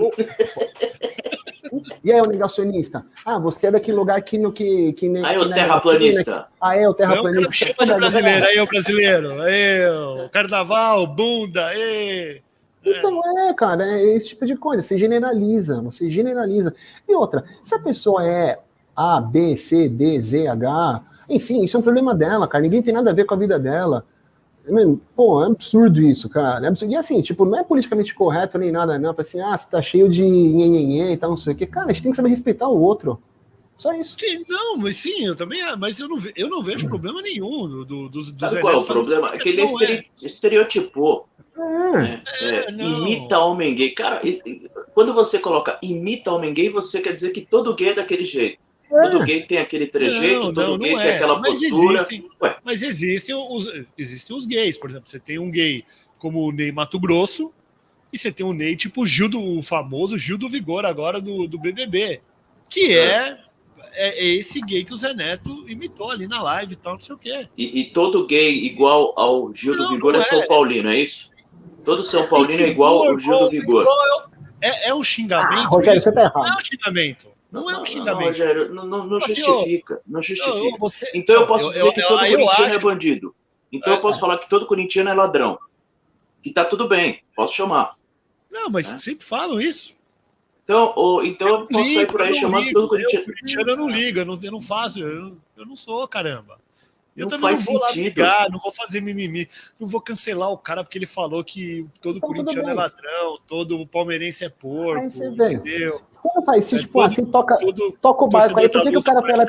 [2.03, 3.05] E aí, o negacionista?
[3.25, 4.93] Ah, você é daquele lugar que no que.
[4.93, 6.47] que aí, que o terraplanista.
[6.61, 7.51] Ah, é, o terraplanista.
[7.51, 9.41] Chama de brasileiro, aí, o brasileiro.
[9.41, 12.41] Aí, o carnaval, bunda, aí.
[12.85, 14.81] Então é, cara, é esse tipo de coisa.
[14.81, 16.73] Você generaliza, você generaliza.
[17.07, 18.59] E outra, se a pessoa é
[18.95, 22.61] A, B, C, D, Z, H, enfim, isso é um problema dela, cara.
[22.61, 24.05] Ninguém tem nada a ver com a vida dela.
[25.15, 26.65] Pô, é absurdo isso, cara.
[26.65, 26.93] É absurdo.
[26.93, 29.15] E assim, tipo, não é politicamente correto nem nada, não.
[29.17, 31.65] Assim, ah, você tá cheio de nhenhenhê e tal, não sei o quê.
[31.65, 33.21] Cara, a gente tem que saber respeitar o outro.
[33.77, 34.17] Só isso.
[34.19, 36.89] Sim, não, mas sim, eu também, mas eu não, ve, eu não vejo hum.
[36.89, 39.35] problema nenhum do, do, dos, dos Sabe qual é o problema?
[39.35, 40.03] É que ele é.
[40.21, 41.27] estereotipou.
[41.55, 41.91] É.
[41.91, 42.23] Né?
[42.41, 43.91] É, imita homem gay.
[43.91, 44.21] Cara,
[44.93, 48.59] quando você coloca imita homem gay, você quer dizer que todo gay é daquele jeito.
[48.91, 49.09] É.
[49.09, 51.15] Todo gay tem aquele trejeito, não, todo não, gay não tem é.
[51.15, 51.93] aquela mas postura.
[51.95, 52.29] Existem,
[52.63, 55.83] mas existem os, existem os gays, por exemplo, você tem um gay
[56.17, 57.51] como o Ney Mato Grosso,
[58.11, 61.47] e você tem um Ney tipo Gil do, o famoso Gil do Vigor agora do,
[61.47, 62.21] do BBB,
[62.69, 63.37] que é,
[63.93, 67.01] é, é, esse gay que o Zé Neto imitou ali na live e tal, não
[67.01, 67.47] sei o quê.
[67.57, 71.31] E, e todo gay igual ao Gil do Vigor é, São Paulino, é isso?
[71.83, 73.85] Todo São Paulino é igual ao Gil do Vigor.
[74.61, 75.67] É, é um xingamento.
[75.67, 76.35] Ah, Rogério, você tá errado.
[76.35, 77.27] Não é um xingamento.
[77.51, 78.19] Não, é um xingamento.
[78.19, 80.01] Não, Rogério, não, não, não assim, justifica.
[80.05, 80.77] Não justifica.
[80.79, 81.09] Você...
[81.13, 82.75] Então eu posso eu, dizer eu, que todo corintiano é acho...
[82.75, 83.35] é bandido.
[83.71, 84.21] Então é, eu posso é.
[84.21, 85.57] falar que todo corintiano é ladrão.
[86.41, 87.95] Que tá tudo bem, posso chamar.
[88.51, 88.97] Não, mas é.
[88.97, 89.95] sempre falam isso.
[90.63, 93.23] Então, ou, então eu posso sair por aí chamando ligo, todo corintiano.
[93.23, 96.59] Eu, corintiano eu não ligo, eu não, eu não faço, eu, eu não sou, caramba.
[97.17, 99.47] Eu não também não vou lá brigar, não vou fazer mimimi,
[99.79, 103.87] não vou cancelar o cara porque ele falou que todo então, corintiano é ladrão, todo
[103.87, 105.99] palmeirense é porco, entendeu?
[106.11, 107.57] Você não faz isso, é tipo, assim, toca,
[107.99, 109.45] toca o barco aí, por que, que o cara foi lá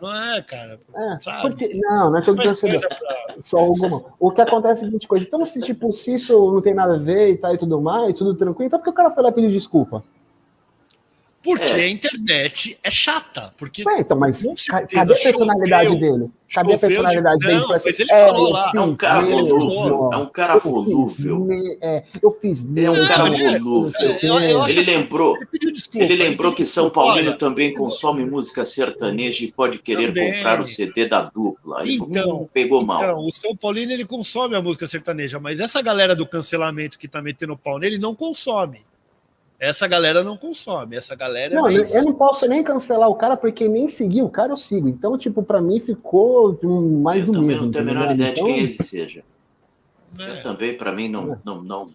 [0.00, 0.80] Não é, cara.
[0.94, 2.80] É, porque, não, não é todo torcedor.
[2.80, 3.34] Pra...
[3.40, 4.04] Só alguma.
[4.20, 6.94] O que acontece é a seguinte coisa, então se, tipo, se isso não tem nada
[6.94, 9.24] a ver e tal e tudo mais, tudo tranquilo, então por que o cara foi
[9.24, 10.04] lá pedir desculpa?
[11.46, 11.84] Porque é.
[11.84, 13.54] a internet é chata.
[13.56, 16.30] Porque Ué, então, mas cadê a personalidade choveu, dele?
[16.52, 17.46] Cadê a personalidade de...
[17.46, 17.60] dele?
[17.60, 18.72] Não, mas ele é, falou lá.
[18.74, 20.10] É um cara volúvel.
[20.12, 21.48] É um cara volúvel.
[21.80, 22.66] É, eu fiz.
[22.76, 23.92] É um cara volúvel.
[24.20, 25.38] Ele lembrou.
[25.94, 31.08] Ele lembrou que São Paulino também consome música sertaneja e pode querer comprar o CD
[31.08, 31.82] da dupla.
[31.82, 32.98] Aí então, pegou mal.
[32.98, 37.06] Então, o São Paulino ele consome a música sertaneja, mas essa galera do cancelamento que
[37.06, 38.80] tá metendo pau nele não consome.
[39.58, 41.94] Essa galera não consome, essa galera é não, é mais...
[41.94, 44.86] eu não posso nem cancelar o cara porque nem seguir o cara eu sigo.
[44.86, 47.62] Então, tipo, para mim ficou mais eu do mesmo.
[47.62, 48.44] Eu não tenho a menor ideia então...
[48.44, 49.24] de quem ele seja.
[50.18, 50.38] É.
[50.38, 51.38] Eu também, para mim, não, é.
[51.44, 51.90] não, não,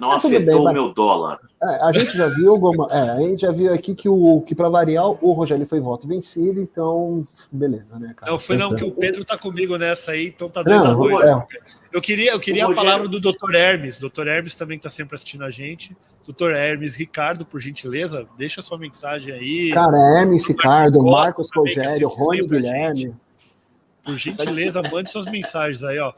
[0.00, 1.38] não ah, afetou bem, o meu dólar.
[1.62, 4.54] É, a gente já viu alguma, é, a gente já viu aqui que o que
[4.54, 8.32] para variar o Rogério foi voto vencido, então beleza, né, cara?
[8.32, 11.20] Não foi não que o Pedro tá comigo nessa aí, então tá 2 a 2.
[11.22, 11.46] É.
[11.92, 13.54] Eu queria, eu queria a palavra do Dr.
[13.54, 14.00] Hermes.
[14.00, 14.26] Dr.
[14.26, 15.96] Hermes também está sempre assistindo a gente.
[16.26, 16.50] Dr.
[16.50, 19.70] Hermes Ricardo, por gentileza, deixa sua mensagem aí.
[19.72, 23.14] Cara, Hermes Ricardo, Marcos Rogério, Rony Guilherme.
[24.04, 26.12] Por gentileza, mande suas mensagens aí, ó.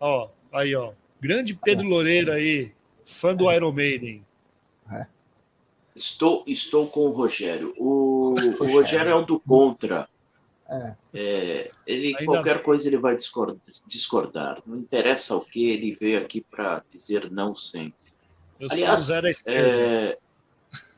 [0.00, 0.90] Ó, aí, ó.
[1.20, 2.72] Grande Pedro Loureiro aí,
[3.10, 4.24] fã do Iron Maiden.
[4.90, 5.06] É.
[5.94, 7.74] Estou, estou com o Rogério.
[7.76, 10.08] O, o Rogério é o do contra.
[10.68, 10.94] É.
[11.12, 12.64] É, ele Ainda qualquer bem.
[12.64, 14.62] coisa ele vai discordar.
[14.64, 17.94] Não interessa o que ele veio aqui para dizer não sempre.
[18.58, 19.68] Eu Aliás, zero à esquerda.
[19.68, 20.18] É,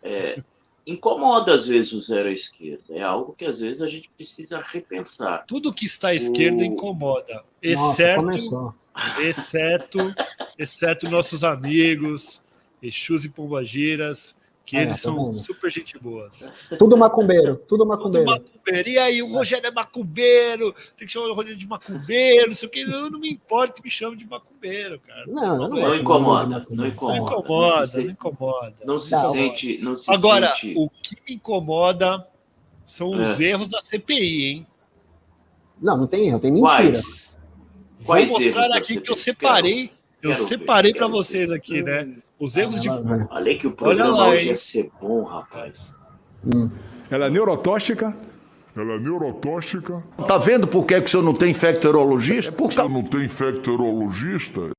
[0.02, 0.42] é,
[0.86, 2.84] incomoda às vezes o zero à esquerda.
[2.90, 5.46] É algo que às vezes a gente precisa repensar.
[5.46, 6.64] Tudo que está à esquerda o...
[6.64, 8.74] incomoda, exceto, Nossa,
[9.20, 10.14] exceto,
[10.58, 12.42] exceto nossos amigos,
[12.82, 16.52] Exus e Pombagiras, Que é, eles tá são super gente boas.
[16.78, 18.26] Tudo macumbeiro, tudo macumbeiro.
[18.26, 18.88] Tudo macumbeiro.
[18.88, 22.68] E aí, o Rogério é macumbeiro, tem que chamar o Rogério de macumbeiro, não sei
[22.68, 22.80] o que.
[22.80, 25.26] Eu não me importa que me chame de macumbeiro, cara.
[25.26, 27.16] Não, não, não, incomoda, não incomoda.
[27.16, 28.74] Não incomoda, não, se, não incomoda.
[28.84, 29.32] Não se não.
[29.32, 30.74] sente, não se Agora, sente...
[30.76, 32.26] o que me incomoda
[32.86, 33.44] são os é.
[33.44, 34.66] erros da CPI, hein?
[35.80, 36.76] Não, não tem erro, tem mentira.
[36.76, 37.32] Quais?
[38.04, 42.08] Quais Vou mostrar aqui que eu separei, quero, eu separei para vocês aqui, né?
[42.38, 42.88] Os erros de.
[43.28, 45.96] Falei que o programa lá, hoje ia ser bom, rapaz.
[46.44, 46.70] Hum.
[47.10, 48.16] Ela é neurotóxica.
[48.74, 50.02] Ela é neurotóxica.
[50.26, 52.50] Tá vendo por que, que o senhor não tem infectorologista?
[52.50, 54.70] Por que não tem infectorologista?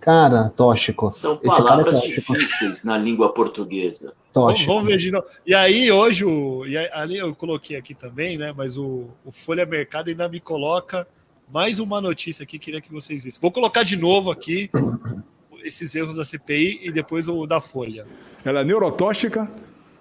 [0.00, 1.08] Cara, tóxico.
[1.08, 4.14] São é palavras é difíceis na língua portuguesa.
[4.36, 4.70] Tóxico.
[4.70, 5.24] Vamos ver de novo.
[5.46, 8.52] E aí, hoje, o, e ali eu coloquei aqui também, né?
[8.54, 11.08] Mas o, o Folha Mercado ainda me coloca
[11.50, 13.40] mais uma notícia aqui, queria que vocês vissem.
[13.40, 14.68] Vou colocar de novo aqui
[15.64, 18.06] esses erros da CPI e depois o da Folha.
[18.44, 19.50] Ela é neurotóxica.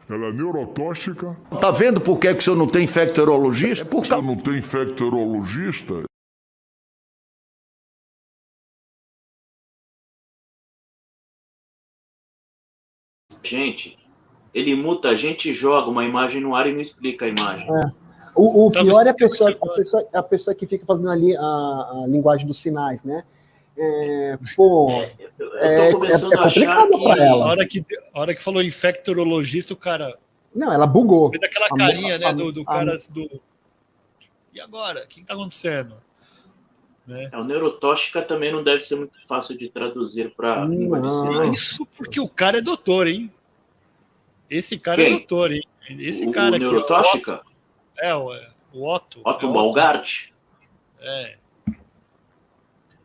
[0.10, 1.38] Ela é neurotóxica.
[1.62, 3.86] Tá vendo por que, que o senhor não tem infectorologista?
[3.86, 6.04] Por que não tem infectorologista?
[13.42, 13.98] Gente,
[14.56, 17.68] ele muta a gente e joga uma imagem no ar e não explica a imagem.
[17.70, 17.92] É.
[18.34, 21.42] O, o pior é a pessoa, a, pessoa, a pessoa que fica fazendo ali a,
[21.42, 23.24] a linguagem dos sinais, né?
[23.78, 24.90] É, pô,
[25.38, 27.06] eu é, tô começando é, é a achar que...
[27.22, 27.46] ela.
[27.46, 30.18] A hora que, a hora que falou infectorologista, o cara...
[30.54, 31.30] Não, ela bugou.
[31.32, 33.42] Fez aquela carinha, a, né, do, do cara do...
[34.54, 35.04] E agora?
[35.04, 35.96] O que está acontecendo?
[37.06, 37.30] Né?
[37.32, 40.66] É, o neurotóxica também não deve ser muito fácil de traduzir para
[41.52, 43.30] Isso porque o cara é doutor, hein?
[44.50, 45.14] Esse cara é Quem?
[45.14, 45.64] é doutor, hein?
[45.90, 46.66] Esse o, cara o aqui.
[46.66, 47.42] Neurotóxica?
[48.00, 48.32] É, o,
[48.74, 49.22] o Otto.
[49.24, 50.30] Otto é Malgart?
[51.00, 51.38] É.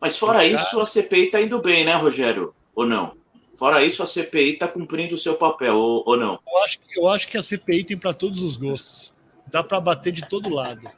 [0.00, 2.54] Mas fora isso, a CPI está indo bem, né, Rogério?
[2.74, 3.14] Ou não?
[3.54, 6.40] Fora isso, a CPI está cumprindo o seu papel, ou, ou não?
[6.46, 9.14] Eu acho, eu acho que a CPI tem para todos os gostos.
[9.46, 10.80] Dá para bater de todo lado.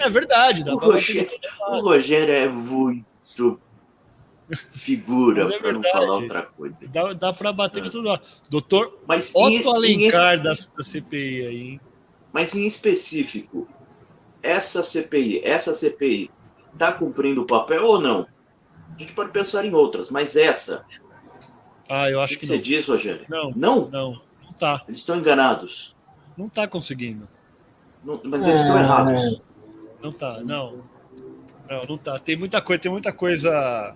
[0.00, 1.76] é verdade, dá para bater de todo lado.
[1.76, 3.60] O Rogério é muito
[4.56, 6.76] figura, é para não falar outra coisa.
[6.88, 8.22] Dá, dá para bater de todo lado.
[8.50, 11.80] Doutor Mas Otto em, Alencar em, da, da CPI aí.
[12.32, 13.68] Mas em específico,
[14.42, 16.30] essa CPI, essa CPI
[16.72, 18.26] está cumprindo o papel ou não?
[18.96, 20.84] A gente pode pensar em outras, mas essa.
[21.88, 23.26] Ah, eu acho que, que, que você diz, Rogério?
[23.28, 23.52] Não.
[23.54, 23.88] Não?
[23.88, 24.82] Não, não tá.
[24.88, 25.96] Eles estão enganados.
[26.36, 27.28] Não está conseguindo.
[28.04, 28.82] Não, mas eles estão é...
[28.82, 29.42] errados.
[30.02, 30.80] Não tá, não.
[31.68, 32.14] Não, não tá.
[32.14, 33.94] Tem muita coisa, tem muita coisa.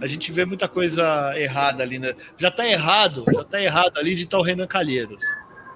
[0.00, 2.14] A gente vê muita coisa errada ali, né?
[2.36, 5.22] Já tá errado, já tá errado ali de tal Renan Calheiros.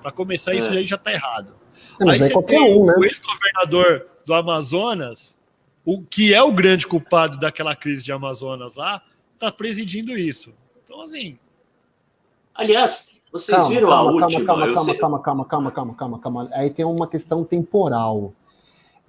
[0.03, 0.85] Para começar, isso é.
[0.85, 1.55] já tá errado.
[2.01, 2.95] Não, aí você tem um, né?
[2.97, 5.39] o ex-governador do Amazonas,
[5.85, 9.03] o que é o grande culpado daquela crise de Amazonas lá,
[9.39, 10.53] tá presidindo isso.
[10.85, 11.39] Então, assim.
[12.55, 14.45] Aliás, vocês calma, viram calma, a calma, última?
[14.45, 16.49] Calma, calma, calma, calma, calma, calma, calma, calma.
[16.53, 18.33] Aí tem uma questão temporal.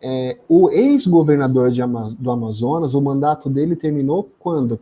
[0.02, 1.72] É, o ex-governador
[2.17, 4.80] do Amazonas, o mandato dele terminou quando?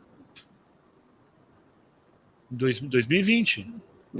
[2.49, 3.67] 2020.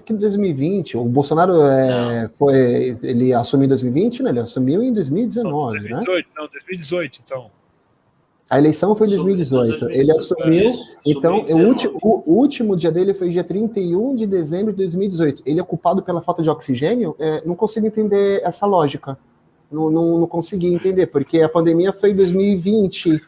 [0.06, 0.98] Que 2020.
[0.98, 4.30] O Bolsonaro é, foi, ele assumiu em 2020, né?
[4.30, 6.34] Ele assumiu em 2019, não, 2018, né?
[6.38, 7.52] Não, 2018, então.
[8.50, 9.90] A eleição foi em 2018.
[9.90, 10.72] Ele assumiu,
[11.06, 15.44] então, o último, o último dia dele foi dia 31 de dezembro de 2018.
[15.46, 17.16] Ele é culpado pela falta de oxigênio?
[17.20, 19.18] É, não consigo entender essa lógica.
[19.70, 23.20] Não, não, não consegui entender, porque a pandemia foi em 2020.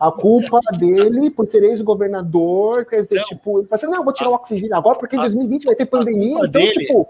[0.00, 3.24] A culpa dele por ser ex-governador, quer dizer, não.
[3.24, 6.38] tipo, ele assim, não, vou tirar o oxigênio agora, porque em 2020 vai ter pandemia,
[6.38, 7.08] então, dele, tipo,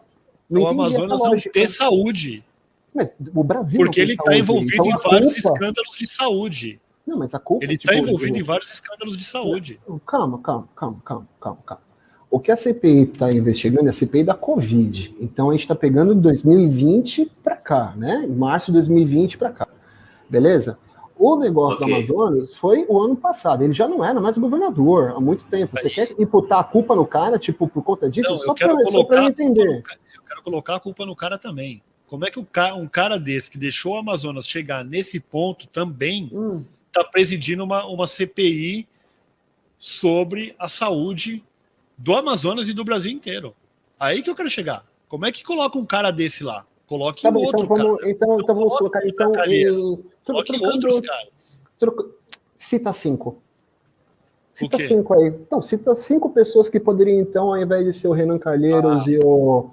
[0.50, 2.44] não o Amazonas não ter saúde.
[2.92, 5.54] Mas o Brasil Porque ele está envolvido então, em vários culpa...
[5.54, 6.80] escândalos de saúde.
[7.06, 7.64] Não, mas a culpa.
[7.64, 9.80] Ele está tipo, envolvido em vários escândalos de saúde.
[10.04, 11.82] Calma, calma, calma, calma, calma, calma.
[12.28, 15.16] O que a CPI está investigando é a CPI da Covid.
[15.20, 18.26] Então a gente está pegando 2020 para cá, né?
[18.28, 19.68] Março de 2020 para cá.
[20.28, 20.78] Beleza?
[21.22, 21.86] O negócio okay.
[21.86, 23.62] do Amazonas foi o ano passado.
[23.62, 25.78] Ele já não era mais governador há muito tempo.
[25.78, 25.94] Você Aí.
[25.94, 28.30] quer imputar a culpa no cara, tipo, por conta disso?
[28.30, 29.84] Não, só para eu entender.
[30.14, 31.82] Eu quero colocar a culpa no cara também.
[32.06, 36.64] Como é que um cara desse que deixou o Amazonas chegar nesse ponto também hum
[36.90, 38.86] está presidindo uma, uma CPI
[39.78, 41.42] sobre a saúde
[41.96, 43.54] do Amazonas e do Brasil inteiro.
[43.98, 44.84] Aí que eu quero chegar.
[45.08, 46.66] Como é que coloca um cara desse lá?
[46.86, 48.10] Coloque tá bom, outro então, vamos, cara.
[48.10, 51.62] Então, então vamos colocar então em, Trocando, outros caras.
[51.78, 52.04] Troca,
[52.56, 53.42] cita cinco.
[54.52, 55.28] Cita cinco aí.
[55.28, 59.10] Então, cita cinco pessoas que poderiam, então, ao invés de ser o Renan Calheiros ah.
[59.10, 59.70] e o,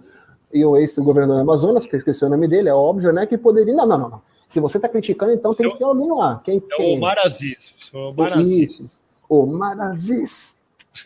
[0.54, 3.26] e o ex-governador do Amazonas, que eu esqueci o nome dele, é óbvio, né?
[3.26, 3.76] Que poderiam.
[3.76, 4.10] Não, não, não.
[4.10, 4.22] não.
[4.48, 6.42] Se você está criticando, então tem que ter alguém lá.
[6.44, 6.98] Quem, é quem?
[6.98, 7.76] o Maraziz.
[7.94, 8.98] O Maraziz.
[9.28, 10.57] O Maraziz.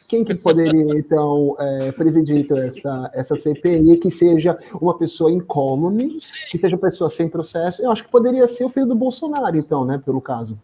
[0.07, 6.17] Quem que poderia, então, é, presidir então, essa, essa CPI que seja uma pessoa incólume,
[6.49, 7.81] que seja uma pessoa sem processo?
[7.81, 10.57] Eu acho que poderia ser o filho do Bolsonaro, então, né, pelo caso.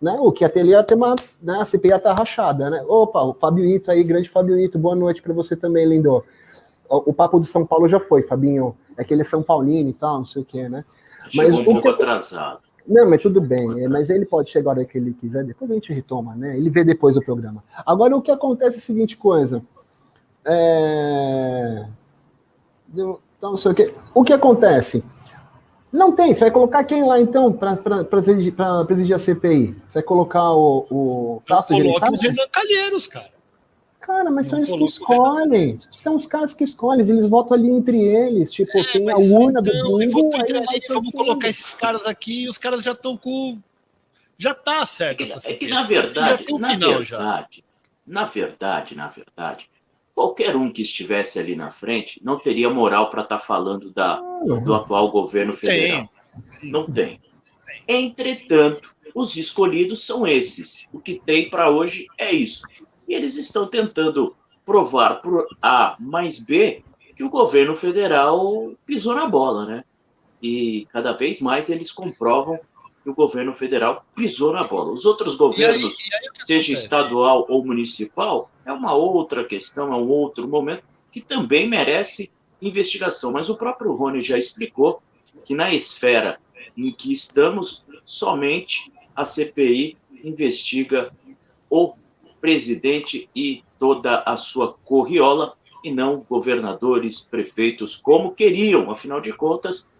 [0.00, 0.16] Né?
[0.20, 1.16] O que até ali ter uma.
[1.42, 2.84] Né, a CPI tá rachada, né?
[2.86, 6.22] Opa, o Fabio Ito aí, grande Fabio Ito, boa noite para você também, lindo.
[6.88, 8.76] O, o papo do São Paulo já foi, Fabinho.
[8.98, 10.84] É que ele é São Paulino e tal, não sei o quê, né?
[11.34, 11.88] Mas um pouco que...
[11.88, 12.60] atrasado.
[12.86, 13.82] Não, mas tudo bem.
[13.82, 16.56] É, mas ele pode chegar a hora que ele quiser, depois a gente retoma, né?
[16.56, 17.64] Ele vê depois do programa.
[17.84, 19.62] Agora, o que acontece é a seguinte coisa.
[20.44, 21.86] É...
[22.92, 23.94] Então, não sei o que.
[24.14, 25.04] O que acontece?
[25.92, 26.34] Não tem.
[26.34, 28.54] Você vai colocar quem lá, então, para presidir,
[28.86, 29.76] presidir a CPI?
[29.86, 33.33] Você vai colocar o, o Tasso o Renan Calheiros, cara.
[34.06, 35.78] Cara, mas são eles que escolhem.
[35.90, 37.08] São os caras que escolhem.
[37.08, 38.52] Eles votam ali entre eles.
[38.52, 40.30] Tipo, é, tem a urna do bingo.
[40.90, 43.58] vamos colocar esses caras aqui e os caras já estão com.
[44.36, 47.48] Já tá certo é que, essa É que, na verdade, na verdade, já.
[48.06, 49.70] na verdade, na verdade,
[50.14, 54.16] qualquer um que estivesse ali na frente não teria moral para estar tá falando da,
[54.16, 56.10] do atual governo federal.
[56.60, 56.70] Tem.
[56.70, 57.20] Não tem.
[57.88, 60.88] Entretanto, os escolhidos são esses.
[60.92, 62.64] O que tem para hoje é isso.
[63.08, 66.82] E eles estão tentando provar por A mais B
[67.16, 69.84] que o governo federal pisou na bola, né?
[70.42, 72.58] E cada vez mais eles comprovam
[73.02, 74.90] que o governo federal pisou na bola.
[74.92, 76.84] Os outros governos, e aí, e aí seja acontece?
[76.84, 83.30] estadual ou municipal, é uma outra questão, é um outro momento que também merece investigação.
[83.30, 85.02] Mas o próprio Rony já explicou
[85.44, 86.38] que na esfera
[86.76, 91.12] em que estamos, somente a CPI investiga
[91.70, 91.94] o
[92.44, 98.90] presidente e toda a sua corriola, e não governadores, prefeitos, como queriam.
[98.90, 99.90] Afinal de contas,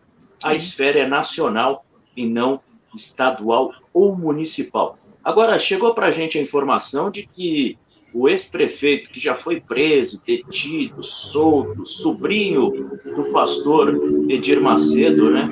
[0.43, 2.61] a esfera é nacional e não
[2.95, 4.95] estadual ou municipal.
[5.25, 7.79] Agora, chegou para a gente a informação de que
[8.13, 15.49] o ex-prefeito, que já foi preso, detido, solto, sobrinho do pastor Edir Macedo, né,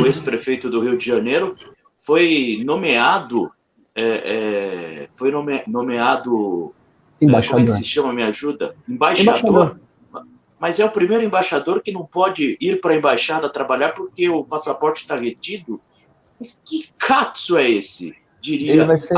[0.00, 1.56] o ex-prefeito do Rio de Janeiro,
[1.96, 3.50] foi nomeado
[3.96, 6.74] é, é, foi nome, nomeado.
[7.20, 7.60] Embaixador.
[7.60, 8.12] Como é que se chama?
[8.12, 8.76] Me ajuda?
[8.86, 9.38] Embaixador.
[9.40, 9.80] embaixador.
[10.60, 14.44] Mas é o primeiro embaixador que não pode ir para a embaixada trabalhar porque o
[14.44, 15.80] passaporte está retido.
[16.38, 18.14] Mas que catso é esse?
[18.40, 19.14] Diria ele vai ser,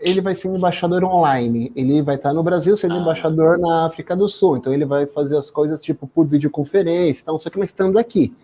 [0.00, 1.70] ele vai ser embaixador online.
[1.76, 2.98] Ele vai estar no Brasil sendo ah.
[2.98, 4.56] embaixador na África do Sul.
[4.56, 8.34] Então ele vai fazer as coisas tipo por videoconferência, então, só que mas estando aqui.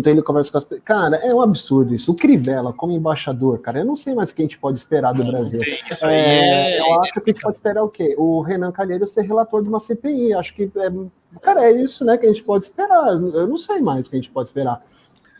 [0.00, 0.82] Então ele conversa com as pessoas.
[0.84, 2.10] Cara, é um absurdo isso.
[2.10, 5.12] O Crivella, como embaixador, cara, eu não sei mais o que a gente pode esperar
[5.12, 5.60] do Brasil.
[6.02, 8.14] É, é, eu acho que a gente pode esperar o quê?
[8.18, 10.34] O Renan Calheiros ser relator de uma CPI.
[10.34, 13.08] Acho que, é, cara, é isso né, que a gente pode esperar.
[13.08, 14.82] Eu não sei mais o que a gente pode esperar.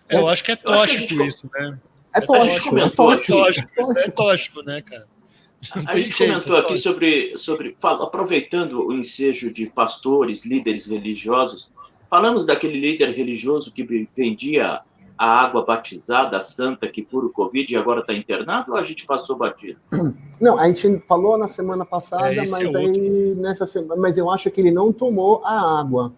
[0.08, 1.26] Eu acho que é tóxico gente...
[1.26, 1.78] isso, né?
[2.14, 5.06] É tóxico, é tóxico, é tóxico, é tóxico, né, cara?
[5.86, 11.70] a gente jeito, comentou aqui sobre, sobre aproveitando o ensejo de pastores, líderes religiosos,
[12.10, 13.84] Falamos daquele líder religioso que
[14.16, 14.80] vendia
[15.16, 18.82] a água batizada, a santa, que cura o Covid e agora está internado, ou a
[18.82, 19.78] gente passou batido?
[20.40, 24.28] Não, a gente falou na semana passada, é, mas é aí nessa semana, mas eu
[24.28, 26.14] acho que ele não tomou a água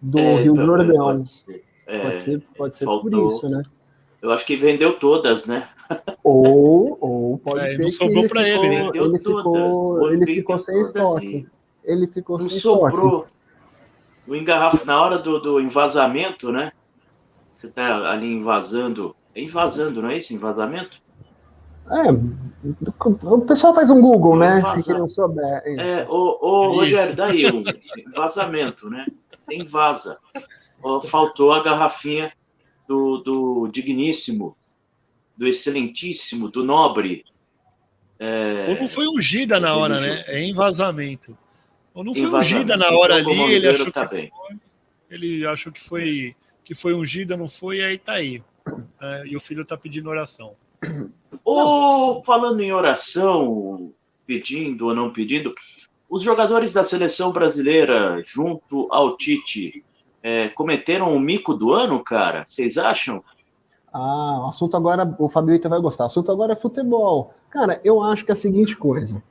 [0.00, 1.04] do é, Rio Jordão.
[1.04, 3.62] Pode ser, é, pode ser, pode ser por isso, né?
[4.22, 5.68] Eu acho que vendeu todas, né?
[6.24, 8.90] Ou, ou pode é, ser não sobrou para ele, né?
[8.94, 11.46] Ele ficou, ele ficou sem estoque.
[11.84, 13.06] Ele ficou não sem sobrou.
[13.06, 13.39] estoque
[14.30, 16.70] o engarrafo na hora do, do envasamento, né?
[17.52, 19.14] Você está ali invasando.
[19.34, 20.32] É invasando, não é isso?
[20.32, 21.02] Envasamento?
[21.90, 22.12] É,
[23.24, 24.62] o pessoal faz um Google, né?
[24.80, 25.62] Se não souber.
[25.64, 27.64] É, ô, ô Rogério, daí, um
[28.14, 29.04] vazamento, né?
[29.36, 30.20] Você invasa.
[31.06, 32.32] Faltou a garrafinha
[32.86, 34.56] do, do digníssimo,
[35.36, 37.24] do excelentíssimo, do nobre.
[38.16, 40.22] É, Ou não foi ungida na hora, né?
[40.28, 41.36] É envasamento.
[41.94, 44.30] Ou não foi ungida na hora ali, ele achou tá que bem.
[44.30, 44.56] foi.
[45.10, 48.42] Ele achou que foi que foi ungida, não foi, e aí tá aí.
[49.00, 50.54] É, e o filho tá pedindo oração.
[51.44, 53.92] Ou falando em oração,
[54.24, 55.52] pedindo ou não pedindo,
[56.08, 59.84] os jogadores da seleção brasileira, junto ao Tite,
[60.22, 62.44] é, cometeram o mico do ano, cara?
[62.46, 63.24] Vocês acham?
[63.92, 66.04] Ah, o assunto agora, o Fabio vai gostar.
[66.04, 67.34] O assunto agora é futebol.
[67.48, 69.22] Cara, eu acho que é a seguinte coisa.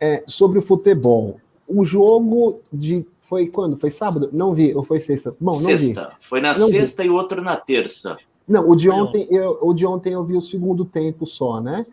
[0.00, 3.06] É, sobre o futebol, o jogo de.
[3.28, 3.76] Foi quando?
[3.76, 4.30] Foi sábado?
[4.32, 5.30] Não vi, ou foi sexta?
[5.40, 6.14] Bom, não sexta.
[6.18, 6.26] Vi.
[6.26, 7.08] Foi na não sexta vi.
[7.08, 8.16] e outro na terça.
[8.46, 11.84] Não, o de ontem, eu, o de ontem eu vi o segundo tempo só, né?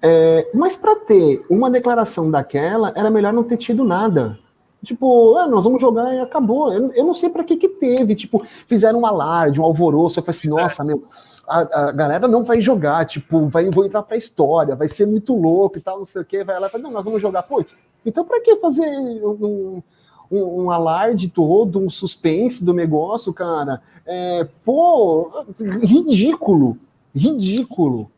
[0.00, 4.38] É, mas para ter uma declaração daquela, era melhor não ter tido nada.
[4.82, 6.72] Tipo, ah, nós vamos jogar e acabou.
[6.72, 8.16] Eu, eu não sei para que que teve.
[8.16, 10.18] Tipo, fizeram um alarde, um alvoroço.
[10.18, 11.04] Eu falei assim, nossa, meu,
[11.46, 13.06] a, a, galera não vai jogar.
[13.06, 16.24] Tipo, vai, vou entrar pra história, vai ser muito louco e tal, não sei o
[16.24, 16.42] quê.
[16.42, 17.44] Vai lá e fala, não, nós vamos jogar.
[17.44, 17.64] Pô,
[18.04, 19.82] Então, para que fazer um,
[20.30, 23.82] um, um, alarde todo, um suspense do negócio, cara?
[24.06, 25.44] É, pô,
[25.82, 26.78] ridículo,
[27.14, 28.10] ridículo.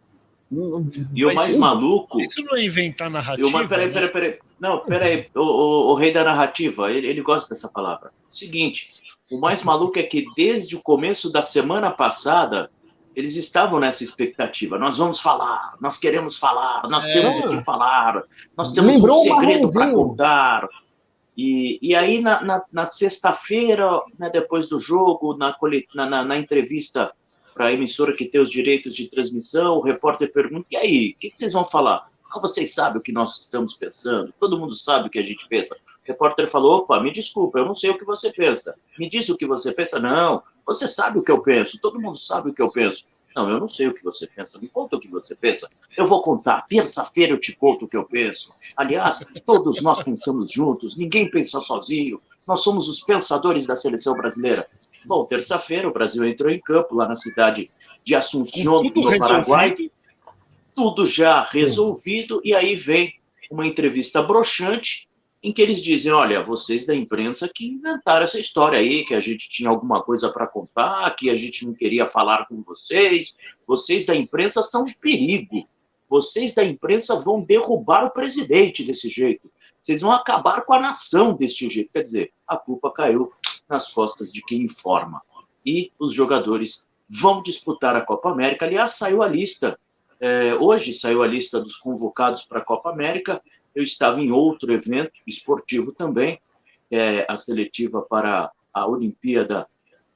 [1.14, 2.20] E o mais maluco.
[2.20, 3.48] Isso não é inventar narrativa.
[3.48, 4.38] Uma, peraí, peraí, peraí.
[4.60, 5.26] Não, peraí.
[5.34, 8.12] O, o, o rei da narrativa, ele, ele gosta dessa palavra.
[8.30, 8.90] Seguinte,
[9.30, 12.70] o mais maluco é que desde o começo da semana passada,
[13.14, 14.78] eles estavam nessa expectativa.
[14.78, 17.12] Nós vamos falar, nós queremos falar, nós é.
[17.12, 18.22] temos o que falar,
[18.56, 20.68] nós temos Lembrou um segredo para contar.
[21.36, 25.56] E, e aí, na, na, na sexta-feira, né, depois do jogo, na,
[25.94, 27.12] na, na entrevista
[27.52, 31.18] para a emissora que tem os direitos de transmissão, o repórter pergunta: e aí, o
[31.18, 32.08] que, que vocês vão falar?
[32.30, 35.46] Ah, vocês sabem o que nós estamos pensando, todo mundo sabe o que a gente
[35.48, 35.76] pensa.
[35.76, 38.76] O repórter falou: opa, me desculpa, eu não sei o que você pensa.
[38.98, 39.98] Me diz o que você pensa.
[40.00, 43.04] Não, você sabe o que eu penso, todo mundo sabe o que eu penso.
[43.34, 44.60] Não, eu não sei o que você pensa.
[44.60, 45.68] Me conta o que você pensa.
[45.96, 46.64] Eu vou contar.
[46.68, 48.54] Terça-feira eu te conto o que eu penso.
[48.76, 52.20] Aliás, todos nós pensamos juntos, ninguém pensa sozinho.
[52.46, 54.68] Nós somos os pensadores da seleção brasileira.
[55.04, 57.66] Bom, terça-feira o Brasil entrou em campo lá na cidade
[58.04, 59.74] de Assunção, no Paraguai.
[60.74, 63.14] Tudo já resolvido, e aí vem
[63.50, 65.08] uma entrevista broxante
[65.44, 69.20] em que eles dizem: olha, vocês da imprensa que inventaram essa história aí, que a
[69.20, 73.36] gente tinha alguma coisa para contar, que a gente não queria falar com vocês.
[73.66, 75.68] Vocês da imprensa são um perigo.
[76.08, 79.50] Vocês da imprensa vão derrubar o presidente desse jeito.
[79.78, 81.92] Vocês vão acabar com a nação deste jeito.
[81.92, 83.30] Quer dizer, a culpa caiu
[83.68, 85.20] nas costas de quem informa.
[85.64, 88.64] E os jogadores vão disputar a Copa América.
[88.64, 89.78] Aliás, saiu a lista.
[90.18, 93.42] É, hoje saiu a lista dos convocados para a Copa América
[93.74, 96.38] eu estava em outro evento esportivo também,
[96.88, 99.66] que é a seletiva para a Olimpíada,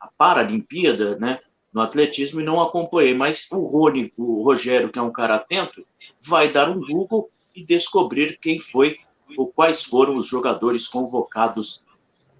[0.01, 1.41] a Paralimpíada, né,
[1.73, 3.15] no atletismo, e não acompanhei.
[3.15, 5.85] Mas o Rony, o Rogério, que é um cara atento,
[6.21, 8.99] vai dar um Google e descobrir quem foi
[9.37, 11.85] ou quais foram os jogadores convocados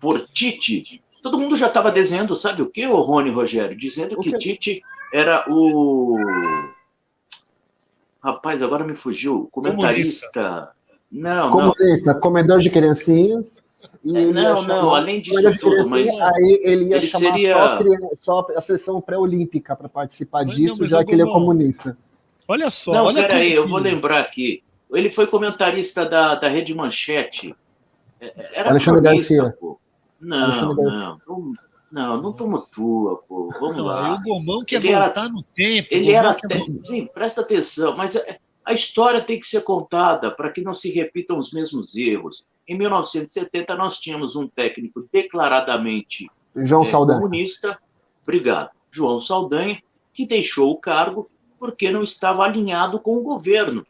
[0.01, 1.03] por Tite.
[1.23, 3.77] Todo mundo já estava desenhando, sabe o que, o Rony Rogério?
[3.77, 6.17] Dizendo que Tite era o.
[8.23, 9.49] Rapaz, agora me fugiu.
[9.51, 10.29] Comentarista.
[10.33, 10.78] Comunista.
[11.11, 12.21] Não, Comunista, não.
[12.21, 13.63] comedor de criancinhas.
[14.05, 17.55] É, não, não, além disso tudo, mas aí ele ia ele chamar seria...
[18.15, 21.97] só, só, a seleção pré-olímpica para participar mas disso, não, já que ele é comunista.
[22.47, 24.63] Olha só, não, olha peraí, eu vou lembrar aqui.
[24.91, 27.55] Ele foi comentarista da, da Rede Manchete.
[28.21, 29.55] É, era Alexandre Garcia.
[29.61, 29.79] Pô.
[30.21, 31.53] Não, Alexandre não, não,
[31.91, 33.51] não, não tomo tua, pô.
[33.61, 34.15] Vamos não, lá.
[34.15, 35.89] o Gomão quer ele voltar era, no tempo.
[35.91, 36.35] Ele era.
[36.35, 36.63] Quer...
[36.83, 38.39] Sim, presta atenção, mas é,
[38.69, 42.47] a história tem que ser contada para que não se repitam os mesmos erros.
[42.69, 47.79] Em 1970, nós tínhamos um técnico declaradamente João é, comunista,
[48.23, 53.87] obrigado, João Saldanha, que deixou o cargo porque não estava alinhado com o governo.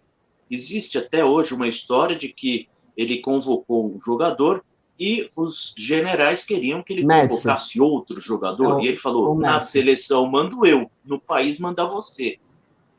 [0.48, 4.64] Existe até hoje uma história de que ele convocou um jogador
[4.96, 7.30] e os generais queriam que ele Messi.
[7.30, 8.78] convocasse outro jogador.
[8.78, 12.38] É e ele falou: na seleção mando eu, no país manda você.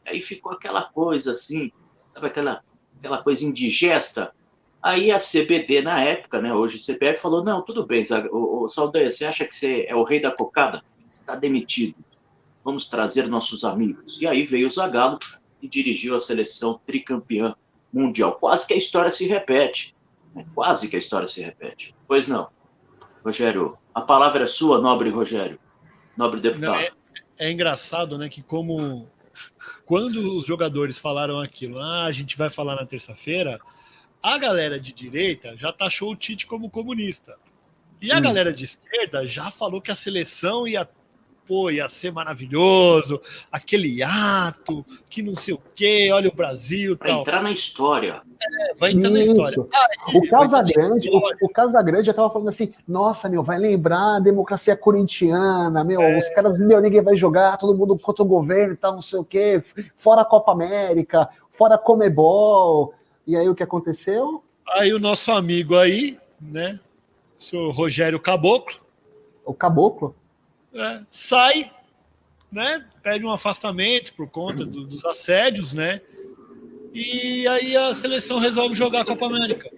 [0.09, 1.71] Aí ficou aquela coisa assim,
[2.07, 2.63] sabe aquela,
[2.97, 4.33] aquela coisa indigesta?
[4.81, 8.01] Aí a CBD, na época, né, hoje CBF, falou: não, tudo bem,
[8.31, 10.81] o, o Saldanha, você acha que você é o rei da cocada?
[11.07, 11.95] Está demitido.
[12.63, 14.21] Vamos trazer nossos amigos.
[14.21, 15.19] E aí veio o Zagallo
[15.61, 17.55] e dirigiu a seleção tricampeã
[17.91, 18.37] mundial.
[18.39, 19.95] Quase que a história se repete.
[20.33, 20.45] Né?
[20.53, 21.95] Quase que a história se repete.
[22.07, 22.49] Pois não.
[23.23, 25.59] Rogério, a palavra é sua, nobre Rogério,
[26.15, 26.71] nobre deputado.
[26.71, 26.91] Não, é,
[27.37, 29.07] é engraçado, né, que como
[29.89, 33.59] quando os jogadores falaram aquilo, ah, a gente vai falar na terça-feira,
[34.21, 37.35] a galera de direita já taxou o Tite como comunista.
[37.99, 38.21] E a hum.
[38.21, 40.87] galera de esquerda já falou que a seleção ia
[41.49, 43.19] pô, ia ser maravilhoso,
[43.51, 47.21] aquele ato, que não sei o quê, olha o Brasil Vai tal.
[47.21, 48.21] entrar na história.
[48.39, 49.33] É, vai entrar Isso.
[49.33, 49.67] na história.
[49.73, 54.19] Aí, o Casagrande, o, o Casagrande já tava falando assim, nossa, meu, vai lembrar a
[54.19, 56.19] democracia corintiana, meu, é.
[56.19, 59.17] os caras, meu, ninguém vai jogar, todo mundo contra o governo e tal, não sei
[59.17, 59.59] o quê,
[59.95, 62.93] fora a Copa América, fora a Comebol.
[63.25, 64.43] E aí o que aconteceu?
[64.73, 66.79] Aí o nosso amigo aí, né,
[67.35, 68.77] o senhor Rogério Caboclo.
[69.43, 70.13] O Caboclo?
[70.73, 71.71] É, sai,
[72.51, 72.85] né?
[73.01, 76.01] Pede um afastamento por conta do, dos assédios, né?
[76.93, 79.69] E aí a seleção resolve jogar a Copa América.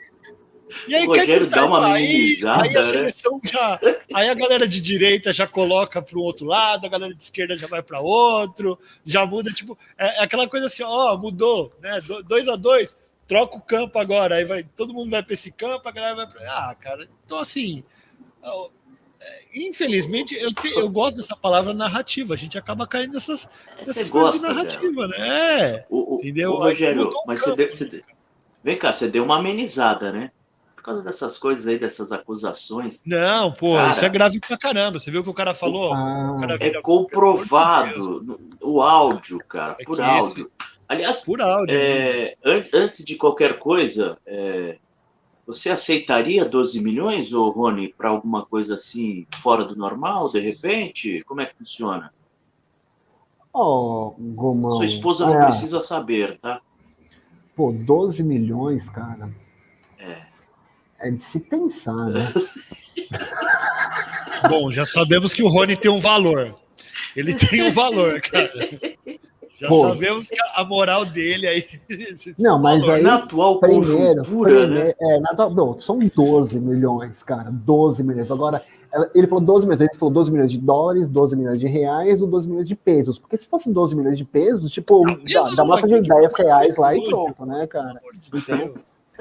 [0.87, 2.91] E aí, o Rogério dá uma aí, aí a né?
[2.91, 3.79] seleção já.
[4.13, 7.57] Aí a galera de direita já coloca para o outro lado, a galera de esquerda
[7.57, 11.99] já vai para outro, já muda, tipo, é, é, aquela coisa assim, ó, mudou, né?
[12.25, 15.87] 2 a 2 troca o campo agora, aí vai, todo mundo vai para esse campo,
[15.87, 16.41] a galera vai para.
[16.51, 17.83] Ah, cara, então assim,
[19.53, 22.33] infelizmente, eu, te, eu gosto dessa palavra narrativa.
[22.33, 23.47] A gente acaba caindo nessas,
[23.85, 25.85] nessas coisas de narrativa, né?
[25.89, 26.51] O, o, entendeu?
[26.51, 28.03] O Rogério, mas você, deu, você
[28.63, 30.31] Vem cá, você deu uma amenizada, né?
[30.81, 33.03] por causa dessas coisas aí, dessas acusações.
[33.05, 34.97] Não, pô, cara, isso é grave pra caramba.
[34.97, 35.93] Você viu o que o cara falou?
[35.93, 40.49] Ah, o cara é comprovado o áudio, cara, é por áudio.
[40.59, 40.71] Esse...
[40.89, 44.77] Aliás, por áudio, é, an antes de qualquer coisa, é,
[45.51, 51.23] você aceitaria 12 milhões, ô Rony, para alguma coisa assim fora do normal, de repente?
[51.25, 52.13] Como é que funciona?
[53.53, 54.77] Oh, Gomão.
[54.77, 55.45] Sua esposa não é.
[55.45, 56.61] precisa saber, tá?
[57.55, 59.29] Pô, 12 milhões, cara.
[59.99, 60.21] É.
[60.99, 62.21] É de se pensar, né?
[64.49, 66.55] Bom, já sabemos que o Rony tem um valor.
[67.15, 68.51] Ele tem um valor, cara.
[69.61, 69.89] Já Pô.
[69.89, 71.63] sabemos que a moral dele aí.
[72.35, 73.03] Não, mas aí.
[73.03, 74.93] Na atual primeiro, conjuntura, primeiro, né?
[74.99, 77.51] É, na, não, são 12 milhões, cara.
[77.51, 78.31] 12 milhões.
[78.31, 78.63] Agora,
[79.13, 82.27] ele falou 12 milhões, ele falou 12 milhões de dólares, 12 milhões de reais ou
[82.27, 83.19] 12 milhões de pesos.
[83.19, 86.77] Porque se fossem 12 milhões de pesos, tipo, não, dá, dá uma de 10 reais
[86.77, 88.01] lá e pronto, né, cara?
[88.33, 88.73] Então,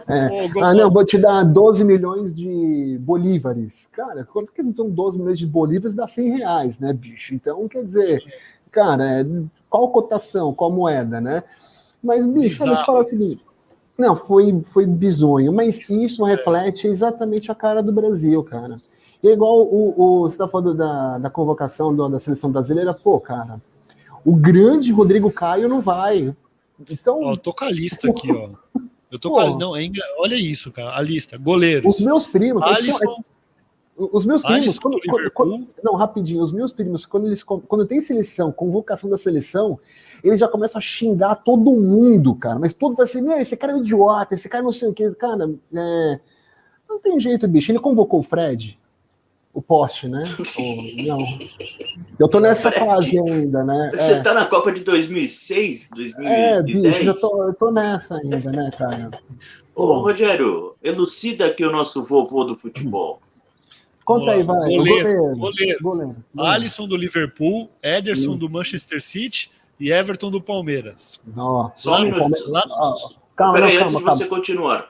[0.08, 0.48] é.
[0.62, 3.90] ah, não, vou te dar 12 milhões de bolívares.
[3.92, 7.34] Cara, quanto que então 12 milhões de bolívares dá 100 reais, né, bicho?
[7.34, 8.24] Então, quer dizer,
[8.70, 9.26] cara, é,
[9.70, 11.44] qual cotação, qual moeda, né?
[12.02, 13.44] Mas, bicho, eu vou te falar o seguinte.
[13.96, 18.78] Não, foi, foi bizonho, mas isso reflete exatamente a cara do Brasil, cara.
[19.22, 22.94] E é igual o, o, você está falando da, da convocação do, da seleção brasileira,
[22.94, 23.60] pô, cara,
[24.24, 26.34] o grande Rodrigo Caio não vai.
[26.90, 27.20] Então.
[27.22, 28.48] Ó, eu tô com a lista aqui, ó.
[29.10, 31.36] Eu tô pô, com a, não, é, olha isso, cara, a lista.
[31.36, 31.96] Goleiros.
[31.96, 32.64] Os meus primos.
[32.64, 33.22] Alisson,
[34.12, 38.00] os meus primos, quando, quando, quando, não, rapidinho, os meus primos, quando eles quando tem
[38.00, 39.78] seleção, convocação da seleção,
[40.24, 42.58] eles já começam a xingar todo mundo, cara.
[42.58, 44.94] Mas todo vai assim, meu, esse cara é um idiota, esse cara não sei o
[44.94, 46.20] que, cara, é...
[46.88, 47.70] não tem jeito, bicho.
[47.70, 48.78] Ele convocou o Fred
[49.52, 50.22] o poste, né?
[51.04, 51.18] não.
[52.18, 53.90] Eu tô nessa fase ainda, né?
[53.92, 54.22] Você é.
[54.22, 56.32] tá na Copa de 2006, 2010?
[56.32, 59.10] É, bicho, eu tô, eu tô nessa ainda, né, cara?
[59.74, 63.20] Ô, Rogério, elucida aqui o nosso vovô do futebol.
[64.10, 64.56] Conta aí, vai.
[64.56, 65.78] Goleiro, goleiro, goleiro.
[65.82, 66.16] goleiro.
[66.38, 68.36] Alisson do Liverpool, Ederson hum.
[68.36, 71.20] do Manchester City e Everton do Palmeiras.
[71.24, 72.50] Não, Só um minuto.
[72.50, 72.62] Lá...
[73.36, 74.88] calma, Peraí, antes calma, de você continuar.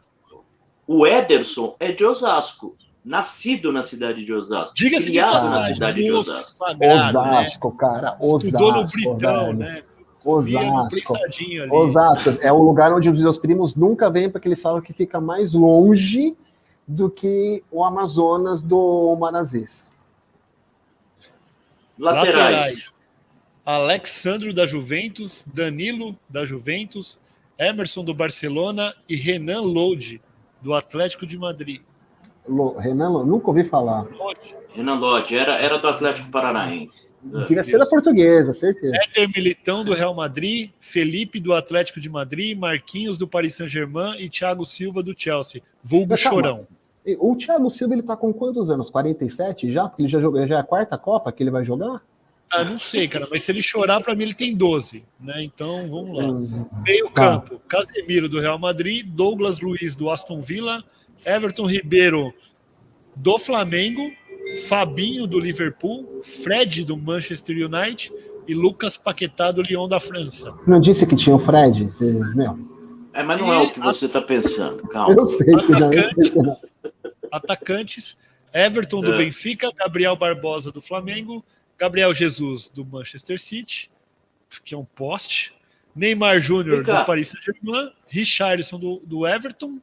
[0.87, 4.75] O Ederson é de Osasco nascido na cidade de Osasco.
[4.75, 6.53] Diga-se de passagem, na cidade de Osasco.
[6.53, 7.77] Sagrado, Osasco, né?
[7.79, 8.17] cara.
[8.21, 9.55] Osasco, Estudou no Britão, velho.
[9.55, 9.83] né?
[10.25, 11.15] Osasco.
[11.71, 15.21] Osasco é o lugar onde os meus primos nunca vêm, porque eles falam que fica
[15.21, 16.37] mais longe
[16.91, 19.89] do que o Amazonas do Marazês.
[21.97, 22.37] Laterais.
[22.37, 22.95] Laterais.
[23.65, 27.21] Alexandro da Juventus, Danilo da Juventus,
[27.57, 30.21] Emerson do Barcelona e Renan Lodi
[30.61, 31.81] do Atlético de Madrid.
[32.79, 34.09] Renan, nunca ouvi falar.
[34.75, 37.15] Renan Lodge, era, era do Atlético Paranaense.
[37.47, 38.97] Queria ser da portuguesa, certeza.
[38.97, 44.29] Éder Militão do Real Madrid, Felipe do Atlético de Madrid, Marquinhos do Paris Saint-Germain e
[44.29, 45.63] Thiago Silva do Chelsea.
[45.85, 46.67] Vulgo Chorão.
[47.19, 48.91] O Thiago Silva ele tá com quantos anos?
[48.91, 49.89] 47 já?
[49.89, 52.03] Porque ele já jogou, já é a quarta Copa que ele vai jogar?
[52.53, 55.43] Ah, não sei, cara, mas se ele chorar, para mim ele tem 12, né?
[55.43, 56.25] Então, vamos lá.
[56.25, 57.13] Hum, Meio tá.
[57.13, 60.83] campo, Casemiro do Real Madrid, Douglas Luiz do Aston Villa,
[61.25, 62.35] Everton Ribeiro
[63.15, 64.11] do Flamengo,
[64.67, 68.13] Fabinho do Liverpool, Fred do Manchester United
[68.49, 70.53] e Lucas Paquetá do Lyon da França.
[70.67, 71.85] Não disse que tinha o Fred?
[71.85, 72.59] Você, meu.
[73.13, 74.87] É, mas não e é o que você está pensando.
[74.89, 75.15] Calma.
[75.15, 75.93] Eu sei que não.
[75.93, 76.57] Eu sei que não.
[77.31, 78.17] Atacantes:
[78.53, 79.19] Everton do é.
[79.19, 81.45] Benfica, Gabriel Barbosa do Flamengo,
[81.79, 83.91] Gabriel Jesus do Manchester City,
[84.65, 85.55] que é um poste,
[85.95, 89.79] Neymar Júnior do Paris Saint-Germain, Richarlison do, do Everton,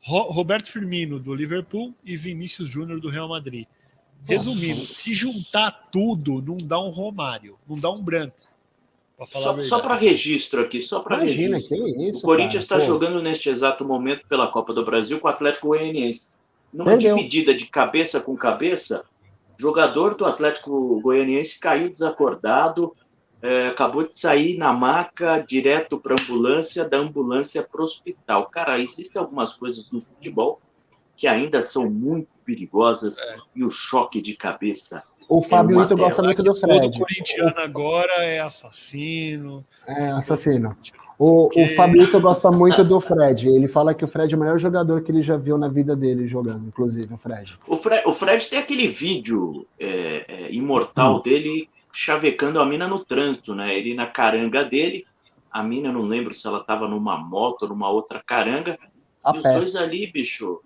[0.00, 3.66] Roberto Firmino, do Liverpool, e Vinícius Júnior, do Real Madrid.
[4.24, 4.94] Resumindo, Nossa.
[4.94, 8.36] se juntar tudo, não dá um Romário, não dá um branco.
[9.24, 11.78] Só, só para registro aqui, só para registro.
[12.02, 15.68] Isso, o Corinthians está jogando neste exato momento pela Copa do Brasil com o Atlético
[15.68, 16.36] Goianiense.
[16.72, 17.16] Numa Entendeu?
[17.16, 19.06] dividida de cabeça com cabeça,
[19.58, 22.94] jogador do Atlético Goianiense caiu desacordado,
[23.40, 28.46] é, acabou de sair na maca direto para ambulância, da ambulância para o hospital.
[28.50, 30.60] Cara, existem algumas coisas no futebol
[31.16, 33.36] que ainda são muito perigosas é.
[33.54, 35.02] e o choque de cabeça.
[35.28, 36.86] O Fábio Ito gosta muito do Fred.
[36.86, 39.64] O corintiano agora é assassino.
[39.86, 40.70] É assassino.
[41.18, 43.48] O, o Fabito gosta muito do Fred.
[43.48, 45.96] Ele fala que o Fred é o melhor jogador que ele já viu na vida
[45.96, 47.58] dele jogando, inclusive, o Fred.
[47.66, 51.22] O Fred, o Fred tem aquele vídeo é, é, imortal hum.
[51.22, 53.76] dele chavecando a mina no trânsito, né?
[53.76, 55.06] Ele na caranga dele,
[55.50, 58.78] a mina, não lembro se ela tava numa moto ou numa outra caranga,
[59.24, 59.48] a e pé.
[59.48, 60.60] os dois ali, bicho,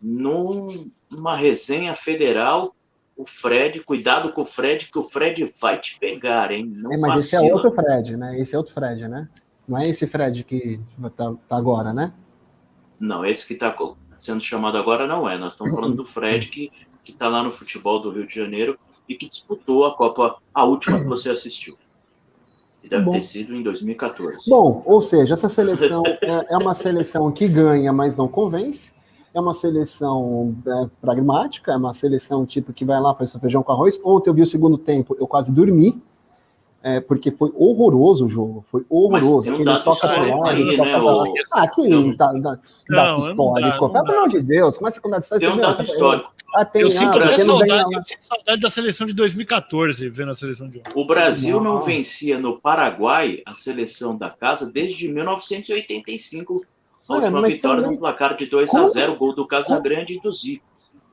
[0.00, 0.66] num,
[1.10, 2.75] numa resenha federal,
[3.16, 6.66] o Fred, cuidado com o Fred, que o Fred vai te pegar, hein?
[6.66, 7.42] Não é, mas vacila.
[7.42, 8.38] esse é outro Fred, né?
[8.38, 9.28] Esse é outro Fred, né?
[9.66, 10.78] Não é esse Fred que
[11.16, 12.12] tá, tá agora, né?
[13.00, 13.74] Não, esse que tá.
[14.18, 15.38] sendo chamado agora não é.
[15.38, 16.70] Nós estamos falando do Fred, que
[17.06, 20.98] está lá no futebol do Rio de Janeiro e que disputou a Copa, a última
[21.00, 21.76] que você assistiu.
[22.82, 23.12] E deve Bom.
[23.12, 24.48] ter sido em 2014.
[24.48, 28.92] Bom, ou seja, essa seleção é, é uma seleção que ganha, mas não convence.
[29.36, 33.62] É uma seleção é, pragmática, é uma seleção tipo que vai lá, faz seu feijão
[33.62, 34.00] com arroz.
[34.02, 36.00] Ontem eu vi o segundo tempo, eu quase dormi
[36.86, 39.50] é, porque foi horroroso o jogo, foi horroroso.
[39.50, 41.34] Mas tem um toca lá, aí, né, o...
[41.52, 42.58] Ah, que não, tá, dá,
[42.88, 43.90] dá histórico.
[43.90, 46.32] Pelo amor de Deus, como é que você dá Tem um dado histórico.
[46.54, 50.34] Ah, tem, eu, sinto ah, saudade, eu sinto saudade da seleção de 2014, vendo a
[50.34, 50.92] seleção de ontem.
[50.94, 56.62] O Brasil não vencia no Paraguai a seleção da casa desde 1985.
[57.08, 57.96] A última vitória também...
[57.96, 60.64] no placar de 2 a 0 gol do Casagrande e do Zico.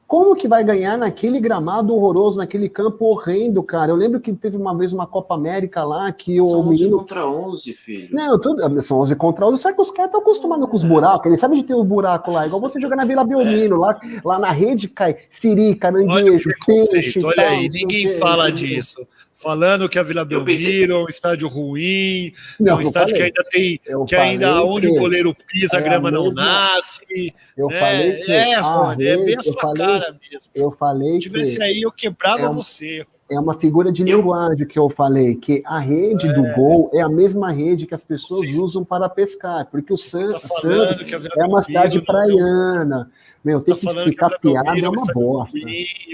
[0.05, 3.91] Como que vai ganhar naquele gramado horroroso, naquele campo horrendo, cara?
[3.91, 6.97] Eu lembro que teve uma vez uma Copa América lá que o são menino.
[6.97, 8.15] 11 contra 11, filho.
[8.15, 8.81] Não, tudo...
[8.83, 9.57] são 11 contra 11.
[9.59, 12.31] Só que os caras estão acostumados com os buracos, eles sabem de ter os buracos
[12.31, 12.45] lá.
[12.45, 13.79] Igual você jogar na Vila Belmino, é.
[13.79, 17.19] lá, lá na rede cai siri, caranguejo, peixe.
[17.25, 19.07] Olha aí, ninguém fala disso
[19.43, 23.31] falando que a Vila Belmiro é um estádio ruim, não, é um estádio falei.
[23.31, 27.33] que ainda tem, eu que ainda onde o goleiro pisa, a é grama não nasce.
[27.57, 27.79] Eu né?
[27.79, 30.51] falei que é, Rony, é bem a sua falei, cara mesmo.
[30.55, 33.05] Eu falei Se tivesse aí, eu quebrava é você.
[33.29, 34.17] É uma figura de eu...
[34.17, 36.33] linguagem que eu falei, que a rede é.
[36.33, 38.61] do gol é a mesma rede que as pessoas Sim.
[38.61, 40.31] usam para pescar, porque o San...
[40.31, 40.99] tá Santos
[41.37, 43.09] é uma cidade praiana.
[43.43, 45.57] Meu, tem tá que explicar piada, é uma bosta.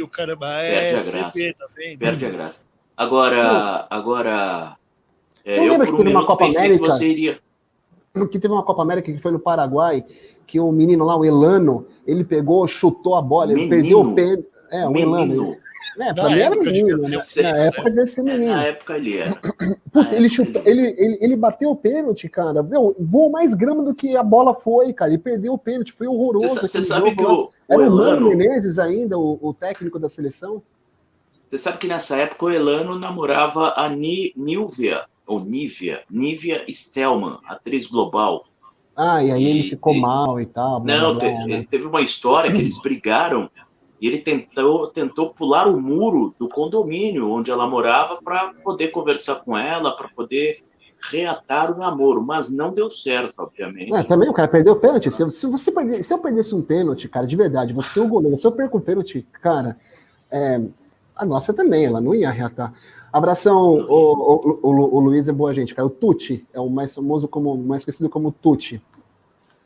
[0.02, 1.54] O caramba, é, Perde a graça.
[1.54, 1.68] Tá
[2.00, 2.69] Perde a graça.
[3.00, 4.76] Agora, agora.
[5.46, 6.98] É, você lembra que teve uma Copa América?
[6.98, 7.40] Que, iria...
[8.30, 10.04] que teve uma Copa América que foi no Paraguai,
[10.46, 13.74] que o menino lá, o Elano, ele pegou, chutou a bola, menino.
[13.74, 14.38] ele perdeu o pé.
[14.70, 15.16] É, o menino.
[15.16, 15.58] Elano.
[15.98, 17.22] É, pra mim era menino, né?
[17.42, 18.52] Na época devia ser menino.
[18.54, 19.40] Na época ele era.
[19.94, 22.62] Puta, ele, chutou, ele, ele, ele bateu o pênalti, cara.
[22.62, 25.12] Meu, voou mais grama do que a bola foi, cara.
[25.12, 26.60] Ele perdeu o pênalti, foi horroroso.
[26.60, 30.62] Você sabe que o, Era o Mano Menezes ainda, o, o técnico da seleção?
[31.50, 37.40] Você sabe que nessa época o Elano namorava a Ni, Nívia, ou Nívia, Nívia Stelman,
[37.44, 38.46] atriz global.
[38.96, 40.84] Ah, e aí e, ele ficou e, mal e tal.
[40.84, 41.66] Não, blá, blá, né?
[41.68, 43.50] teve uma história que eles brigaram
[44.00, 49.38] e ele tentou, tentou pular o muro do condomínio onde ela morava para poder conversar
[49.38, 50.60] com ela, para poder
[51.12, 53.92] reatar o namoro, mas não deu certo, obviamente.
[53.92, 55.10] É, também o cara perdeu o pênalti.
[55.10, 58.08] Se, se, você perder, se eu perdesse um pênalti, cara, de verdade, você é o
[58.08, 59.76] goleiro, se eu perco um pênalti, cara,
[60.30, 60.62] é,
[61.20, 62.74] a nossa também, ela não ia reatar.
[63.12, 65.86] Abração, o, o, o, o Luiz é boa gente, cara.
[65.86, 68.82] O Tuti é o mais famoso como, mais conhecido como Tuti.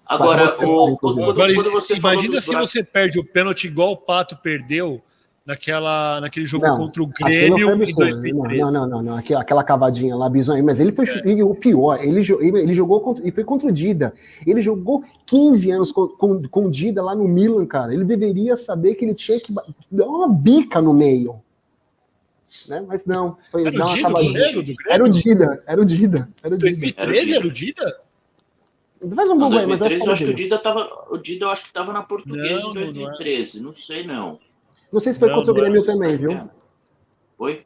[0.06, 5.02] Agora, o, quando, Agora quando imagina se você perde o pênalti igual o Pato perdeu
[5.46, 8.62] naquela, naquele jogo não, contra o Grêmio em 2013.
[8.62, 10.64] Não, não, não, não, aquela cavadinha lá, bizonha.
[10.64, 11.44] Mas ele foi é.
[11.44, 14.14] o pior, ele, ele jogou contra, e foi contra o Dida.
[14.46, 17.94] Ele jogou 15 anos com, com, com o Dida lá no Milan, cara.
[17.94, 19.54] Ele deveria saber que ele tinha que
[19.92, 21.43] dar uma bica no meio.
[22.68, 22.86] Né?
[22.88, 26.34] Mas não, foi era, o Dida, goleiro, era o Dida, era o Dida.
[26.44, 26.58] Era o Dida.
[26.58, 28.02] 2013 era o Dida?
[29.16, 31.08] Faz um Google aí, mas eu acho, eu acho que o Dida tava.
[31.10, 34.40] O Dida eu acho que tava na portuguesa em 2013, não, não, não, sei não.
[34.92, 36.50] Não sei se foi não, contra o Grêmio também, viu?
[37.38, 37.66] Foi?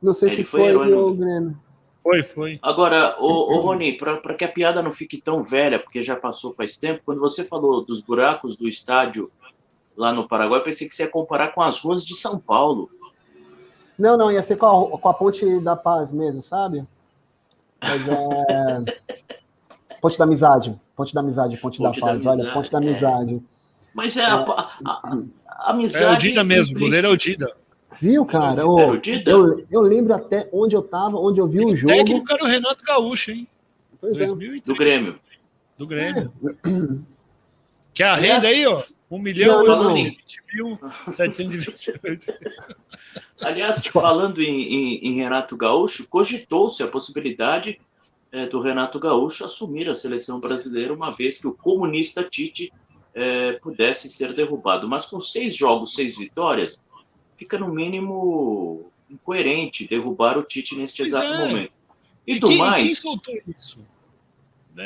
[0.00, 1.58] Não sei Ele se foi, foi o Grêmio.
[2.02, 2.58] Foi, foi.
[2.62, 6.52] Agora, ô, ô Rony, para que a piada não fique tão velha, porque já passou
[6.52, 9.30] faz tempo, quando você falou dos buracos do estádio
[9.96, 12.90] lá no Paraguai, eu pensei que você ia comparar com as ruas de São Paulo.
[13.98, 16.84] Não, não, ia ser com a, com a Ponte da Paz mesmo, sabe?
[17.80, 18.84] Mas é.
[20.00, 20.80] ponte da Amizade.
[20.96, 22.26] Ponte da Amizade, Ponte, ponte da, da Paz.
[22.26, 23.34] Olha, Ponte da Amizade.
[23.36, 23.40] É.
[23.94, 24.24] Mas é, é.
[24.24, 25.12] A, a,
[25.46, 26.04] a, amizade.
[26.04, 27.54] É o Dida mesmo, o goleiro é o Dida.
[28.00, 28.60] Viu, cara?
[28.60, 29.30] É o Dida?
[29.30, 31.92] Eu, eu lembro até onde eu tava, onde eu vi o, o jogo.
[31.92, 33.46] O técnico era o Renato Gaúcho, hein?
[34.00, 34.60] Pois 2003.
[34.60, 34.66] é.
[34.66, 35.20] Do Grêmio.
[35.78, 36.32] Do Grêmio.
[36.44, 37.14] É.
[37.94, 38.82] Que a renda aí, ó.
[39.10, 40.78] 1 milhão e 20 mil
[41.08, 42.34] 728.
[43.40, 47.80] Aliás, falando em, em, em Renato Gaúcho, cogitou-se a possibilidade
[48.32, 52.72] é, do Renato Gaúcho assumir a seleção brasileira, uma vez que o comunista Tite
[53.14, 54.88] é, pudesse ser derrubado.
[54.88, 56.86] Mas com seis jogos, seis vitórias,
[57.36, 61.48] fica no mínimo incoerente derrubar o Tite neste pois exato é.
[61.48, 61.72] momento.
[62.26, 62.82] E, e do quem, mais.
[62.82, 63.78] Quem soltou isso?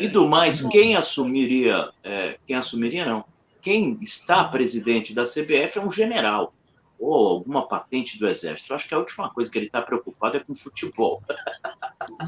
[0.00, 3.24] E do mais, quem assumiria, é, quem assumiria não,
[3.60, 6.52] quem está presidente da CBF é um general
[6.98, 8.72] ou alguma patente do exército.
[8.72, 11.22] Eu acho que a última coisa que ele está preocupado é com futebol.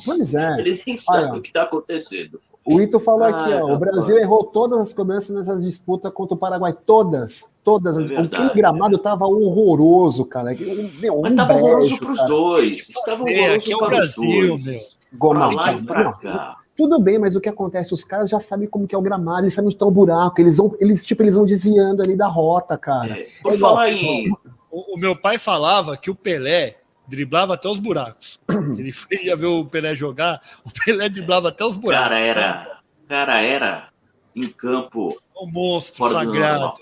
[0.04, 0.60] Pois é.
[0.60, 2.40] Ele nem sabe Olha, o que está acontecendo.
[2.64, 6.34] O Ito falou ah, aqui, ó, o Brasil errou todas as cobranças nessa disputa contra
[6.34, 7.96] o Paraguai, todas, todas.
[7.98, 10.54] É o gramado estava horroroso, cara.
[11.00, 12.88] Meu, Mas estava horroroso para os dois.
[12.90, 14.80] Estava horroroso aqui é o Brasil, meu.
[15.14, 16.56] Goma, pra lá e pra cá.
[16.80, 17.92] Tudo bem, mas o que acontece?
[17.92, 20.40] Os caras já sabem como que é o gramado, eles sabem onde está o buraco,
[20.40, 23.20] eles vão, eles, tipo, eles vão desviando ali da rota, cara.
[23.20, 24.32] É, por é falar em.
[24.70, 28.40] O, o, meu pai falava que o Pelé driblava até os buracos.
[28.78, 32.08] Ele ia ver o Pelé jogar, o Pelé driblava até os buracos.
[32.08, 32.80] Cara, era.
[33.06, 33.88] Cara, era
[34.34, 35.20] em campo.
[35.38, 36.72] Um monstro sagrado.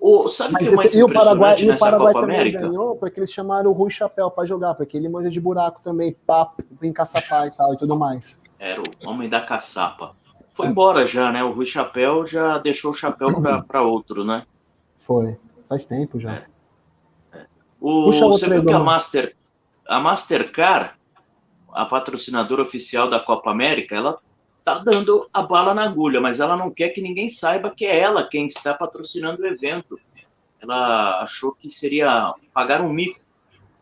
[0.00, 2.60] O, sabe Mas que é mais e o Paraguai, e o Paraguai Copa também América?
[2.60, 6.12] ganhou porque eles chamaram o Rui Chapéu para jogar, porque ele manja de buraco também,
[6.26, 8.42] papo, em caçapá e tal e tudo mais.
[8.58, 10.12] Era o homem da caçapa.
[10.52, 11.42] Foi embora já, né?
[11.42, 13.28] O Rui Chapéu já deixou o chapéu
[13.66, 14.46] para outro, né?
[14.98, 15.36] Foi.
[15.68, 16.34] Faz tempo já.
[16.34, 16.46] É.
[17.32, 17.46] É.
[17.80, 19.36] O, você viu que a, Master,
[19.88, 20.92] a Mastercard,
[21.72, 24.16] a patrocinadora oficial da Copa América, ela
[24.64, 27.98] tá dando a bala na agulha, mas ela não quer que ninguém saiba que é
[27.98, 29.98] ela quem está patrocinando o evento.
[30.60, 33.20] Ela achou que seria pagar um mico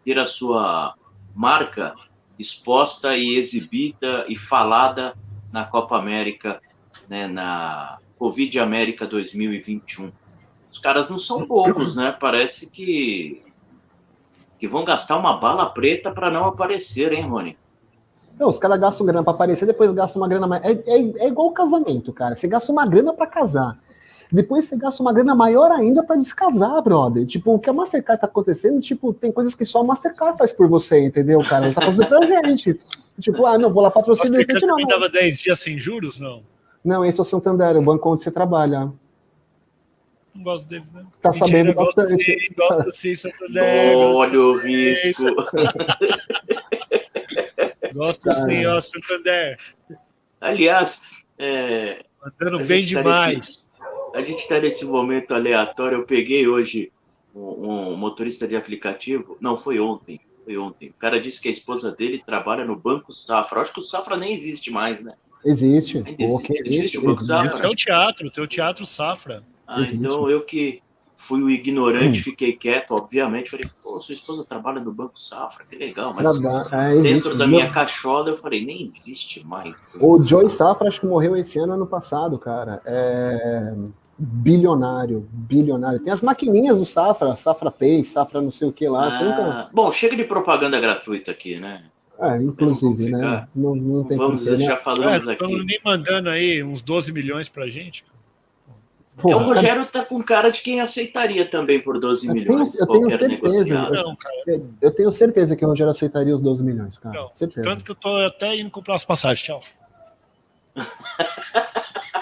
[0.05, 0.95] ter a sua
[1.35, 1.95] marca
[2.43, 5.15] exposta e exibida e falada
[5.51, 6.61] na Copa América,
[7.09, 10.13] né, na Covid América 2021.
[10.71, 12.17] Os caras não são bobos, né?
[12.19, 13.43] Parece que
[14.59, 17.59] que vão gastar uma bala preta para não aparecer, hein, Rony?
[18.39, 20.63] Não, os caras gastam grana para aparecer, depois gastam uma grana mais.
[20.65, 22.37] É, é, é igual o casamento, cara.
[22.37, 23.77] Você gasta uma grana para casar.
[24.33, 27.27] Depois você gasta uma grana maior ainda para descasar, brother.
[27.27, 30.53] Tipo, o que a Mastercard tá acontecendo, tipo, tem coisas que só a Mastercard faz
[30.53, 31.67] por você, entendeu, cara?
[31.67, 32.81] Ela tá fazendo pra gente.
[33.21, 34.31] Tipo, ah, não, vou lá patrocinar.
[34.31, 36.43] Mastercard também dava 10 dias sem juros, não?
[36.83, 38.91] Não, esse é o Santander, o banco onde você trabalha.
[40.35, 41.05] Não gosto deles, né?
[41.21, 42.15] Tá Mentira, sabendo bastante.
[42.15, 43.97] Gosto sim, gosto sim, Santander.
[43.97, 45.25] Olha o risco.
[47.93, 49.59] gosto sim, ó, Santander.
[50.41, 51.03] Aliás,
[51.39, 53.71] é, Mandando bem tá demais.
[54.15, 55.99] A gente está nesse momento aleatório.
[55.99, 56.93] Eu peguei hoje
[57.35, 59.37] um, um, motorista de aplicativo.
[59.41, 60.21] Não, foi ontem.
[60.45, 60.91] Foi ontem.
[60.91, 63.59] O cara disse que a esposa dele trabalha no Banco Safra.
[63.59, 65.15] Eu acho que o Safra nem existe mais, né?
[65.45, 66.03] Existe.
[66.19, 67.67] existe, existe, o Banco Safra?
[67.67, 69.43] É o teatro, tem o Teatro Safra.
[69.67, 69.97] Ah, existe.
[69.97, 70.83] então eu que
[71.17, 72.23] fui o ignorante, hum.
[72.23, 73.51] fiquei quieto, obviamente.
[73.51, 76.15] Falei, pô, sua esposa trabalha no Banco Safra, que legal.
[76.15, 79.83] Mas é, dentro da minha cachola eu falei, nem existe mais.
[79.99, 82.83] O Joy Safra acho que morreu esse ano, ano passado, cara.
[82.85, 83.73] É
[84.25, 85.99] bilionário, bilionário.
[85.99, 89.09] Tem as maquininhas do Safra, Safra Pay, Safra não sei o que lá.
[89.09, 89.69] Ah, nunca...
[89.73, 91.83] Bom, chega de propaganda gratuita aqui, né?
[92.21, 93.49] É, inclusive, né?
[93.53, 94.81] Não, não tem Vamos, porque, já né?
[94.83, 95.65] falamos é, aqui.
[95.65, 98.05] nem mandando aí uns 12 milhões pra gente.
[99.17, 102.73] Porra, o Rogério tá com cara de quem aceitaria também por 12 eu milhões.
[102.73, 103.91] Tenho, eu tenho certeza.
[103.91, 104.63] Não, cara.
[104.81, 107.15] Eu tenho certeza que o Rogério aceitaria os 12 milhões, cara.
[107.15, 107.31] Não,
[107.63, 109.45] tanto que eu tô até indo comprar as passagens.
[109.45, 109.63] Tchau.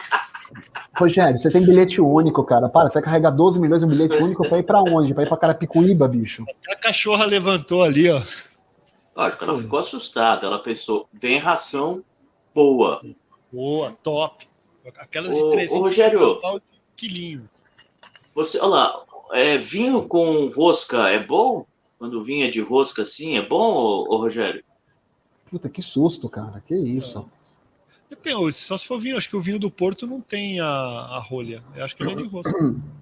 [1.01, 2.69] Rogério, você tem bilhete único, cara.
[2.69, 5.15] Para, você vai carregar 12 milhões em um bilhete único pra ir pra onde?
[5.15, 6.45] Pra ir pra Carapicuíba, bicho.
[6.69, 8.23] A cachorra levantou ali, ó.
[9.17, 10.47] Lógico, ela ficou assustada.
[10.47, 12.03] Ela pensou, vem ração
[12.55, 13.03] boa.
[13.53, 14.49] Boa, top.
[14.99, 16.41] Aquelas ô, de 300 ô, Rogério,
[16.97, 17.49] quilinho.
[18.35, 21.67] Você, olha lá, é, vinho com rosca é bom?
[21.99, 24.65] Quando vinha de rosca assim, é bom, ô, ô Rogério?
[25.51, 26.63] Puta, que susto, cara.
[26.67, 27.19] Que isso.
[27.19, 27.40] Não.
[28.11, 31.21] Depende, só se for vinho, acho que o vinho do Porto não tem a, a
[31.21, 31.63] rolha.
[31.77, 32.53] Eu acho que ele é de rosca.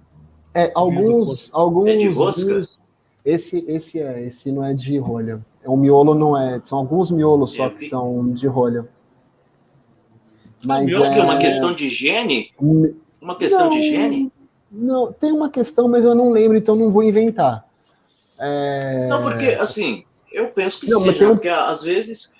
[0.51, 2.43] É, alguns, alguns é de rosca?
[2.43, 2.81] Vinhos,
[3.23, 5.45] esse, esse é, esse não é de rolha.
[5.63, 8.87] O miolo não é, são alguns miolos só que são de rolha.
[10.63, 11.19] Mas é...
[11.19, 12.51] é uma questão de higiene?
[13.21, 14.31] Uma questão não, de higiene?
[14.71, 17.65] Não, tem uma questão, mas eu não lembro, então não vou inventar.
[18.39, 19.07] É...
[19.07, 21.33] Não, porque, assim, eu penso que não, seja, um...
[21.35, 22.38] porque às vezes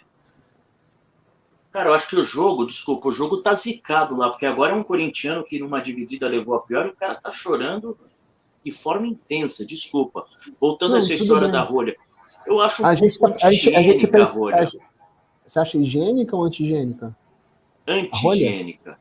[1.71, 4.75] Cara, eu acho que o jogo, desculpa, o jogo tá zicado lá, porque agora é
[4.75, 7.97] um corintiano que numa dividida levou a pior e o cara tá chorando
[8.63, 10.25] de forma intensa, desculpa.
[10.59, 11.51] Voltando Não, a essa história bem.
[11.51, 11.95] da rolha.
[12.45, 14.67] Eu acho um a gente, tá, a gente, a gente pensa, a rolha.
[15.45, 17.15] você acha higiênica ou antigênica?
[17.87, 18.97] Antigênica.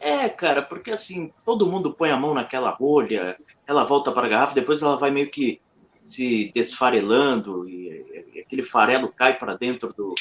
[0.00, 3.36] É, cara, porque assim, todo mundo põe a mão naquela rolha,
[3.66, 5.60] ela volta para a garrafa, depois ela vai meio que
[6.00, 10.14] se desfarelando e aquele farelo cai para dentro do,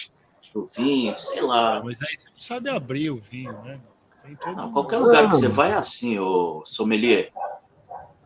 [0.55, 1.83] do vinho, sei lá.
[1.83, 3.77] Mas aí você não sabe abrir o vinho, né?
[4.55, 7.31] Não, qualquer lugar que você vai é assim, o sommelier.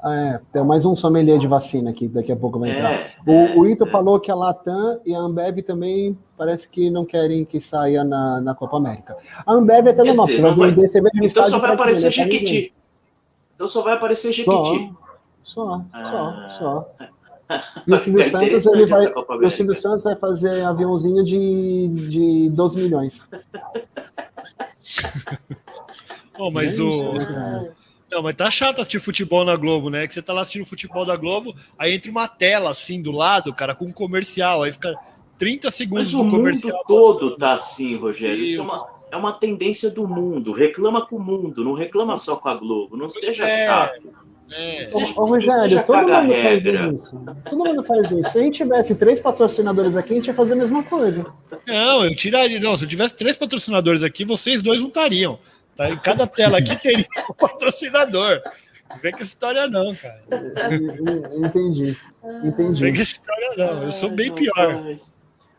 [0.01, 2.93] É, tem mais um sommelier de vacina aqui, daqui a pouco vai entrar.
[2.93, 3.87] É, o, é, o Ito é.
[3.87, 8.39] falou que a Latam e a Ambev também parece que não querem que saia na,
[8.39, 9.17] na Copa América.
[9.45, 12.73] A Ambev é até normal, vai vender cerveja no Então só vai aparecer Jequiti.
[13.55, 14.93] Então só vai aparecer Jequiti.
[15.41, 16.49] Só, só, ah.
[16.51, 16.89] só.
[17.87, 22.81] E o Silvio Santos, ele vai, o Silvio Santos vai fazer aviãozinho de, de 12
[22.81, 23.27] milhões.
[26.37, 27.13] oh, mas o.
[28.11, 30.07] Não, mas tá chato assistir futebol na Globo, né?
[30.07, 33.53] Que você tá lá assistindo futebol da Globo, aí entra uma tela assim do lado,
[33.53, 34.95] cara, com um comercial, aí fica
[35.37, 36.83] 30 segundos mas do comercial.
[36.87, 38.43] O mundo todo tá assim, Rogério.
[38.43, 40.51] Isso é uma, é uma tendência do mundo.
[40.51, 42.97] Reclama com o mundo, não reclama só com a Globo.
[42.97, 43.67] Não seja é.
[43.67, 44.09] chato.
[44.51, 44.81] É.
[45.15, 47.25] Ô, Rogério, todo mundo faz isso.
[47.47, 48.31] Todo mundo faz isso.
[48.31, 51.25] Se a gente tivesse três patrocinadores aqui, a gente ia fazer a mesma coisa.
[51.67, 52.59] Não, eu tiraria.
[52.59, 55.39] Não, se eu tivesse três patrocinadores aqui, vocês dois não estariam.
[55.75, 55.89] Tá?
[55.89, 58.41] Em cada tela aqui teria um patrocinador.
[58.89, 60.23] Não vem com história, não, cara.
[61.37, 61.95] Entendi.
[62.43, 62.71] Entendi.
[62.71, 63.83] Não vem com história, não.
[63.83, 64.83] Eu sou bem pior.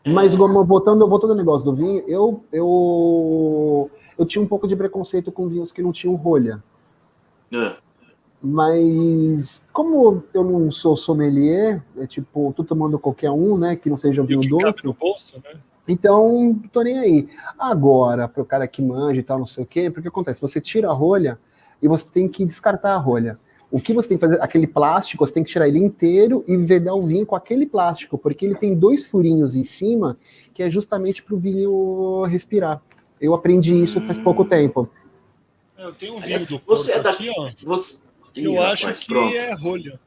[0.05, 5.31] Mas voltando, voltando ao negócio do vinho, eu, eu, eu tinha um pouco de preconceito
[5.31, 6.61] com vinhos que não tinham rolha.
[7.53, 7.75] É.
[8.43, 13.97] Mas como eu não sou sommelier, é tipo, tô tomando qualquer um, né, que não
[13.97, 14.85] seja um vinho doce.
[14.85, 15.59] No bolso, né?
[15.87, 17.29] Então, tô nem aí.
[17.57, 20.59] Agora, para o cara que manja e tal, não sei o quê, porque acontece, você
[20.59, 21.37] tira a rolha
[21.81, 23.37] e você tem que descartar a rolha.
[23.69, 24.41] O que você tem que fazer?
[24.41, 28.17] Aquele plástico, você tem que tirar ele inteiro e vedar o vinho com aquele plástico,
[28.17, 30.17] porque ele tem dois furinhos em cima,
[30.53, 32.81] que é justamente para o vinho respirar.
[33.19, 34.89] Eu aprendi isso faz pouco tempo.
[35.77, 37.49] Eu tenho um vinho do você é daqui, ó.
[37.63, 38.03] Você,
[38.35, 39.35] Ih, eu rapaz, acho que pronto.
[39.35, 39.99] é rolha.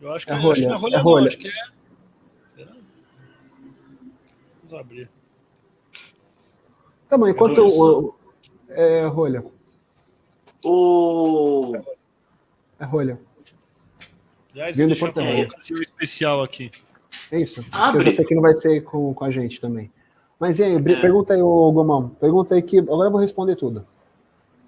[0.00, 0.50] Eu acho que é, rolha.
[0.52, 1.20] Acho que é rolha, é rolha.
[1.20, 1.52] Não, acho que é.
[2.56, 2.76] Será?
[4.62, 5.10] Vamos abrir.
[7.08, 8.14] Tá bom, enquanto é o.
[8.68, 9.44] É rolha.
[10.64, 11.76] O.
[12.78, 13.20] É rolha.
[14.52, 15.48] Aliás, Vindo deixa eu é.
[15.78, 16.70] um especial aqui.
[17.30, 17.64] É isso.
[17.70, 18.08] Abre.
[18.08, 19.90] Eu sei que não vai ser com, com a gente também.
[20.38, 20.80] Mas e aí, é.
[20.80, 22.08] pergunta aí, ô Gomão.
[22.20, 22.78] Pergunta aí que.
[22.78, 23.86] Agora eu vou responder tudo.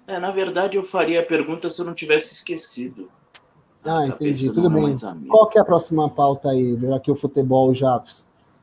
[0.07, 3.07] É, na verdade, eu faria a pergunta se eu não tivesse esquecido.
[3.83, 4.51] Ah, tá entendi.
[4.51, 4.93] Tudo bem.
[5.27, 6.77] Qual que é a próxima pauta aí?
[6.79, 8.03] Já que o futebol já.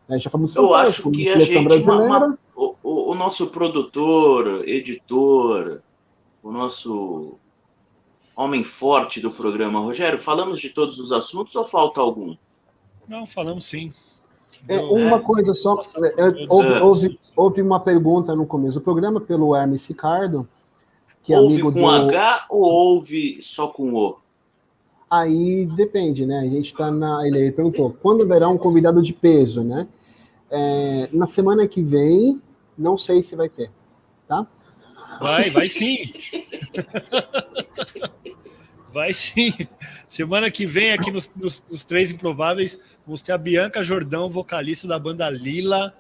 [0.09, 1.65] Né, já falamos Eu acho que a gente.
[1.65, 2.05] Brasileira.
[2.05, 2.39] Uma, uma,
[2.83, 5.81] o, o nosso produtor, editor,
[6.43, 7.39] o nosso
[8.37, 12.35] homem forte do programa, Rogério, falamos de todos os assuntos ou falta algum?
[13.07, 13.93] Não, falamos sim.
[14.69, 19.21] É, uma é, coisa só, é, houve, houve, houve, uma pergunta no começo do programa
[19.21, 20.49] pelo Hermes Ricardo,
[21.23, 21.87] que é amigo com do...
[21.87, 24.19] H ou ouve só com O?
[25.11, 26.41] Aí depende, né?
[26.41, 27.27] A gente está na.
[27.27, 29.87] Ele perguntou quando haverá um convidado de peso, né?
[30.51, 32.41] É, na semana que vem,
[32.77, 33.71] não sei se vai ter,
[34.27, 34.47] tá?
[35.21, 36.13] Vai, vai sim.
[38.93, 39.53] Vai sim.
[40.07, 44.87] Semana que vem, aqui nos, nos, nos, Três Improváveis, vamos ter a Bianca Jordão, vocalista
[44.87, 45.97] da banda Lila,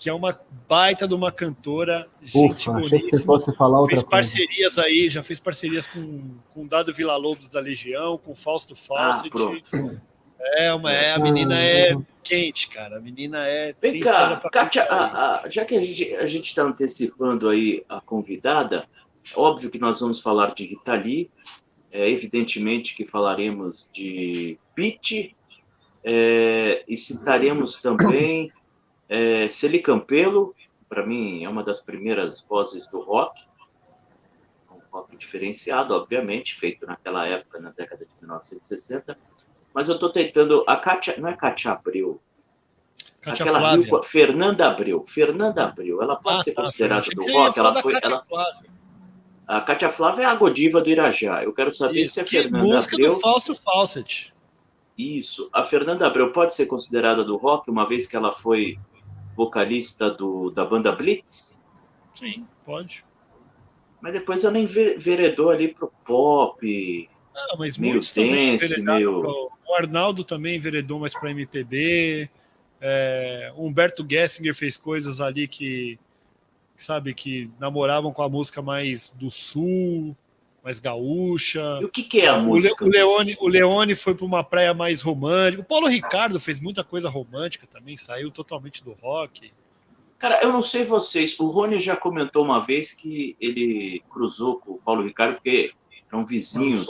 [0.00, 3.96] que é uma baita de uma cantora, gente Ufa, achei que você fosse falar outra
[3.96, 4.88] fez parcerias coisa.
[4.88, 9.30] aí, já fez parcerias com, com Dado Vila Lobos da Legião, com Fausto Fawcett.
[9.70, 10.00] Ah,
[10.56, 11.94] é, uma, é, a menina é
[12.24, 12.96] quente, cara.
[12.96, 13.74] A menina é.
[13.78, 18.88] Vem cá, Kátia, a, a, já que a gente a está antecipando aí a convidada,
[19.36, 21.30] óbvio que nós vamos falar de Rita Lee,
[21.92, 25.36] é, evidentemente que falaremos de Pitt,
[26.02, 28.50] é, e citaremos também
[29.10, 30.54] é, Celi Campelo,
[30.88, 33.42] para mim é uma das primeiras vozes do rock,
[34.70, 39.18] um rock diferenciado, obviamente, feito naquela época, na década de 1960.
[39.74, 40.64] Mas eu estou tentando.
[40.66, 42.20] A Kátia, não é Kátia Abreu.
[43.20, 43.86] Kátia aquela Flávia.
[43.86, 45.04] Rio, Fernanda Abreu.
[45.06, 47.58] Fernanda Abreu, ela pode ah, ser tá, considerada do rock.
[47.58, 47.94] Ela foi.
[48.00, 48.22] Ela,
[49.46, 51.42] a Kátia Flávia é a Godiva do Irajá.
[51.42, 53.14] Eu quero saber Isso, se a Fernanda música Abreu.
[53.14, 54.32] do Fausto Fawcett.
[54.96, 55.50] Isso.
[55.52, 58.78] A Fernanda Abreu pode ser considerada do rock, uma vez que ela foi
[59.40, 61.62] vocalista do, da banda Blitz?
[62.14, 63.02] Sim, pode.
[63.98, 67.08] Mas depois ela enveredou ali pro pop.
[67.34, 69.20] Ah, mas meio dance, meio...
[69.20, 69.50] Pro...
[69.66, 72.28] O Arnaldo também enveredou mais para MPB.
[72.82, 75.98] É, Humberto Gessinger fez coisas ali que,
[76.76, 80.14] sabe, que namoravam com a música mais do sul,
[80.62, 81.78] mais gaúcha.
[81.80, 82.84] E o que, que é a música?
[82.84, 85.62] O, Leone, o Leone foi para uma praia mais romântica.
[85.62, 89.52] O Paulo Ricardo fez muita coisa romântica também, saiu totalmente do rock.
[90.18, 94.72] Cara, eu não sei vocês, o Rony já comentou uma vez que ele cruzou com
[94.72, 95.72] o Paulo Ricardo, porque
[96.12, 96.86] eram vizinhos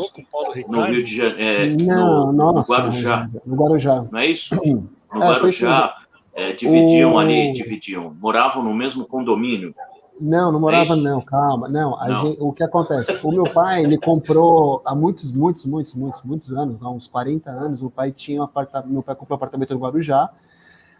[0.67, 1.77] no Rio de Janeiro.
[1.81, 3.31] É, não, no, nossa, no Guarujá.
[3.47, 4.07] No Guarujá.
[4.11, 4.57] Não é isso?
[4.57, 5.97] No é, Guarujá.
[6.35, 7.19] É, dividiam o...
[7.19, 9.75] ali, dividiam, moravam no mesmo condomínio.
[10.21, 11.67] Não, não morava, é não, calma.
[11.67, 12.23] Não, não.
[12.23, 13.19] Gente, o que acontece?
[13.25, 17.51] O meu pai, ele comprou há muitos, muitos, muitos, muitos, muitos anos, há uns 40
[17.51, 20.31] anos, o pai tinha um apartamento, meu pai comprou um apartamento no Guarujá,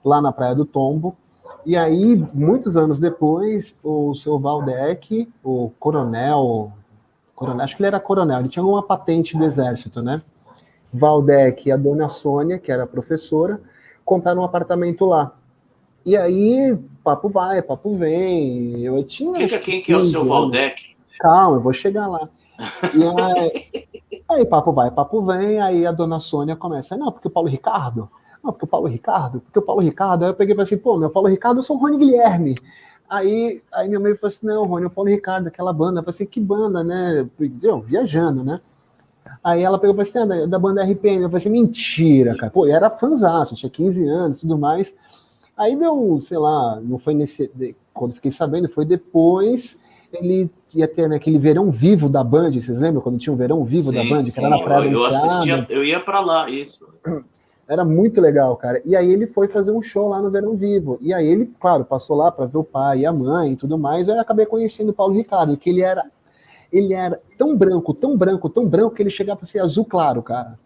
[0.03, 1.15] lá na Praia do Tombo.
[1.67, 6.73] E aí, muitos anos depois, o seu Valdec, o coronel,
[7.35, 10.23] coronel, acho que ele era coronel, ele tinha uma patente do exército, né?
[10.91, 13.61] Valdec e a dona Sônia, que era professora,
[14.03, 15.33] compraram um apartamento lá.
[16.05, 18.81] E aí, papo vai, papo vem.
[18.81, 19.31] Eu tinha.
[19.33, 20.97] Explica quem que é o seu Valdec.
[21.19, 22.29] Calma, eu vou chegar lá.
[22.95, 27.31] E aí, aí, papo vai, papo vem, aí a dona Sônia começa, não, porque o
[27.31, 28.11] Paulo Ricardo,
[28.43, 30.79] não, porque o Paulo Ricardo, porque o Paulo Ricardo, aí eu peguei e falei assim,
[30.79, 32.55] pô, meu Paulo Ricardo, eu sou o Rony Guilherme.
[33.11, 35.99] Aí, aí minha mãe falou assim: não, Rony, o Paulo Ricardo, aquela banda.
[35.99, 37.29] Eu falei assim: que banda, né?
[37.61, 38.61] Eu, viajando, né?
[39.43, 41.23] Aí ela pegou e falou assim: ah, da, da banda RPM.
[41.25, 42.53] Eu falei assim: mentira, cara.
[42.53, 44.95] Pô, eu era fãzaço, tinha 15 anos e tudo mais.
[45.61, 47.51] Aí deu um, sei lá, não foi nesse.
[47.93, 49.79] Quando fiquei sabendo, foi depois.
[50.11, 53.63] Ele ia ter né, aquele verão vivo da Band, vocês lembram quando tinha um verão
[53.65, 56.19] vivo sim, da Band, sim, que era na Praia eu, eu assistia, eu ia para
[56.19, 56.89] lá, isso.
[57.69, 58.83] Era muito legal, cara.
[58.85, 60.99] E aí ele foi fazer um show lá no Verão Vivo.
[61.01, 63.79] E aí ele, claro, passou lá para ver o pai e a mãe e tudo
[63.79, 64.09] mais.
[64.09, 66.05] Aí eu acabei conhecendo o Paulo Ricardo, que ele era
[66.73, 70.21] ele era tão branco, tão branco, tão branco que ele chegava a ser azul claro,
[70.21, 70.59] cara.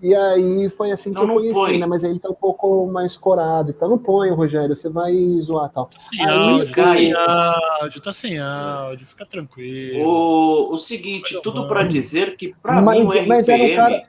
[0.00, 1.78] E aí foi assim que então, eu conheci, põe.
[1.78, 1.86] né?
[1.86, 3.70] Mas aí ele tá um pouco mais corado.
[3.70, 5.86] Então não põe, Rogério, você vai zoar tal.
[5.86, 10.08] Tá sem aí, áudio, tá sem áudio, tá sem áudio, fica tranquilo.
[10.08, 13.26] O, o seguinte, tudo para dizer que para mim o RPM...
[13.26, 14.08] Mas era, o cara,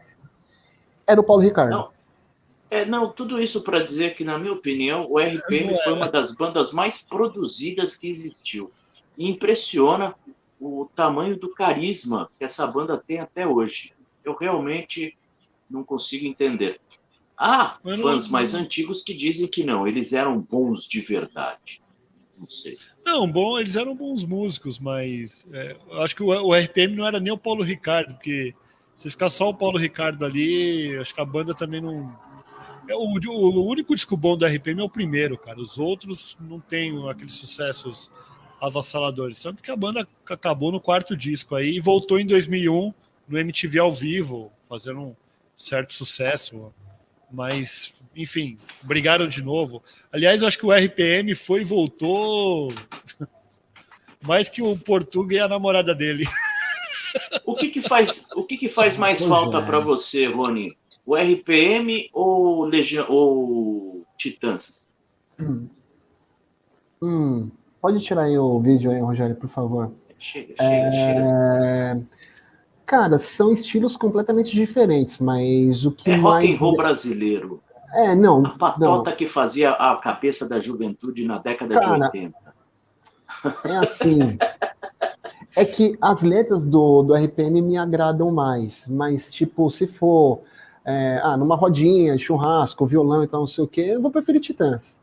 [1.08, 1.72] era o Paulo Ricardo.
[1.72, 1.90] Não,
[2.70, 6.36] é, não tudo isso para dizer que, na minha opinião, o RPM foi uma das
[6.36, 8.72] bandas mais produzidas que existiu.
[9.18, 10.14] E impressiona
[10.62, 13.94] o tamanho do carisma que essa banda tem até hoje.
[14.24, 15.18] Eu realmente
[15.70, 16.80] não consigo entender.
[17.38, 21.82] Há fãs mais antigos que dizem que não, eles eram bons de verdade.
[22.38, 22.78] Não sei.
[23.06, 27.20] Não, bom, eles eram bons músicos, mas é, acho que o, o, RPM não era
[27.20, 28.54] nem o Paulo Ricardo, porque
[28.96, 32.14] se ficar só o Paulo Ricardo ali, acho que a banda também não.
[32.88, 35.60] É, o, o, único disco bom do RPM é o primeiro, cara.
[35.60, 38.12] Os outros não têm aqueles sucessos
[38.62, 39.40] avassaladores.
[39.40, 42.94] Tanto que a banda acabou no quarto disco aí e voltou em 2001
[43.28, 45.16] no MTV ao vivo, fazendo um
[45.60, 46.74] certo sucesso,
[47.30, 49.84] mas enfim, brigaram de novo.
[50.12, 52.72] Aliás, eu acho que o RPM foi e voltou
[54.24, 56.26] mais que o Portuga e a namorada dele.
[57.46, 59.66] O que, que faz, o que, que faz mais pois falta é.
[59.66, 60.78] para você, Rony?
[61.06, 64.88] O RPM ou Legião ou Titãs?
[65.40, 65.68] Hum.
[67.02, 67.50] Hum.
[67.82, 69.92] Pode tirar aí o vídeo aí, Rogério, por favor.
[70.20, 70.92] Chega, chega, é...
[70.92, 72.08] chega.
[72.90, 76.44] Cara, são estilos completamente diferentes, mas o que é mais...
[76.44, 77.62] rock and roll brasileiro.
[77.94, 78.44] É, não.
[78.44, 79.16] A patota não.
[79.16, 82.36] que fazia a cabeça da juventude na década Cara, de 80.
[83.66, 84.40] É assim.
[85.56, 90.42] é que as letras do, do RPM me agradam mais, mas, tipo, se for
[90.84, 94.42] é, ah, numa rodinha, churrasco, violão e tal, não sei o quê, eu vou preferir
[94.42, 94.99] Titãs.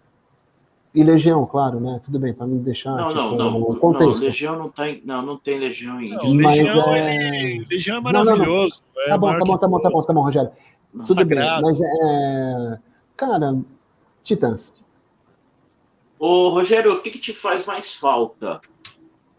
[0.95, 2.01] E Legião, claro, né?
[2.03, 2.95] Tudo bem, para me deixar.
[2.97, 3.76] Não, tipo, não, não.
[3.76, 4.20] Contexto.
[4.20, 6.11] Não, Legião não tem, não, não tem Legião em.
[6.11, 7.64] Não, Legião, é...
[7.70, 8.82] Legião é maravilhoso.
[8.95, 10.51] Não, não, é tá, bom, tá bom, tá bom, tá bom, tá bom, Rogério.
[10.93, 11.62] Tudo Sagrado.
[11.62, 12.78] bem, mas é.
[13.16, 13.59] Cara,
[14.22, 14.74] Titãs.
[16.18, 18.61] Ô, Rogério, o que, que te faz mais falta?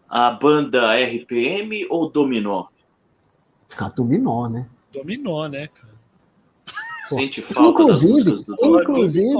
[0.08, 2.66] A banda RPM ou Dominó?
[3.76, 4.68] Ah, Dominó, né?
[4.92, 5.87] Dominó, né, cara?
[7.08, 9.34] Sente falta inclusive, inclusive,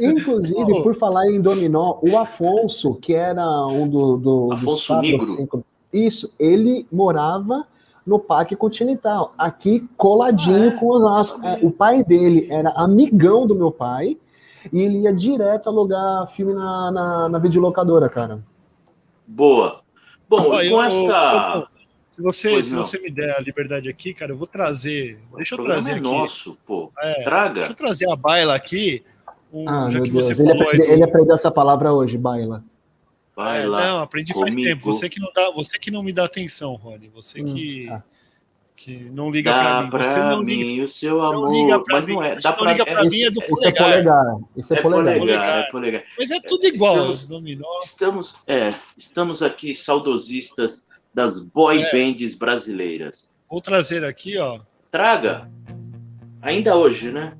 [0.00, 0.82] inclusive oh.
[0.82, 6.32] por falar em dominó, o Afonso, que era um do, do Afonso dos cinco, isso,
[6.38, 7.66] ele morava
[8.06, 10.78] no Parque Continental, aqui coladinho ah, é?
[10.78, 11.46] com os Osasco.
[11.46, 14.16] É, o pai dele era amigão do meu pai
[14.72, 18.42] e ele ia direto alugar filme na, na, na videolocadora, cara.
[19.26, 19.80] Boa.
[20.28, 21.68] Bom, oh, com eu, essa.
[22.14, 25.10] Se você, se você me der a liberdade aqui, cara, eu vou trazer.
[25.32, 26.02] O deixa eu trazer é aqui.
[26.04, 26.92] nosso, pô.
[26.96, 27.54] É, Traga.
[27.54, 29.02] Deixa eu trazer a baila aqui.
[29.52, 30.28] Um, ah, já que Deus.
[30.28, 30.92] você ele, aprende, do...
[30.92, 32.62] ele aprendeu essa palavra hoje, baila.
[33.34, 33.82] Baila.
[33.82, 34.48] É, não, aprendi comigo.
[34.48, 34.84] faz tempo.
[34.84, 37.10] Você que não dá, você que não me dá atenção, Rony.
[37.12, 38.04] Você hum, que tá
[38.76, 39.90] que não liga para mim.
[39.90, 41.50] Você não liga, o seu amor.
[41.50, 42.14] Não liga para mim.
[42.14, 43.58] Não, é, dá não liga para mim é do polegar.
[43.66, 44.36] Isso é polegar.
[44.56, 45.18] Isso é, é polegar.
[45.18, 45.58] polegar.
[45.58, 46.04] É polegar.
[46.16, 47.10] Mas é tudo igual.
[47.10, 51.90] Estamos, estamos, é, estamos aqui saudosistas das boy é.
[51.92, 53.32] bands brasileiras.
[53.48, 54.60] Vou trazer aqui, ó.
[54.90, 55.48] Traga.
[56.42, 57.34] Ainda hoje, né?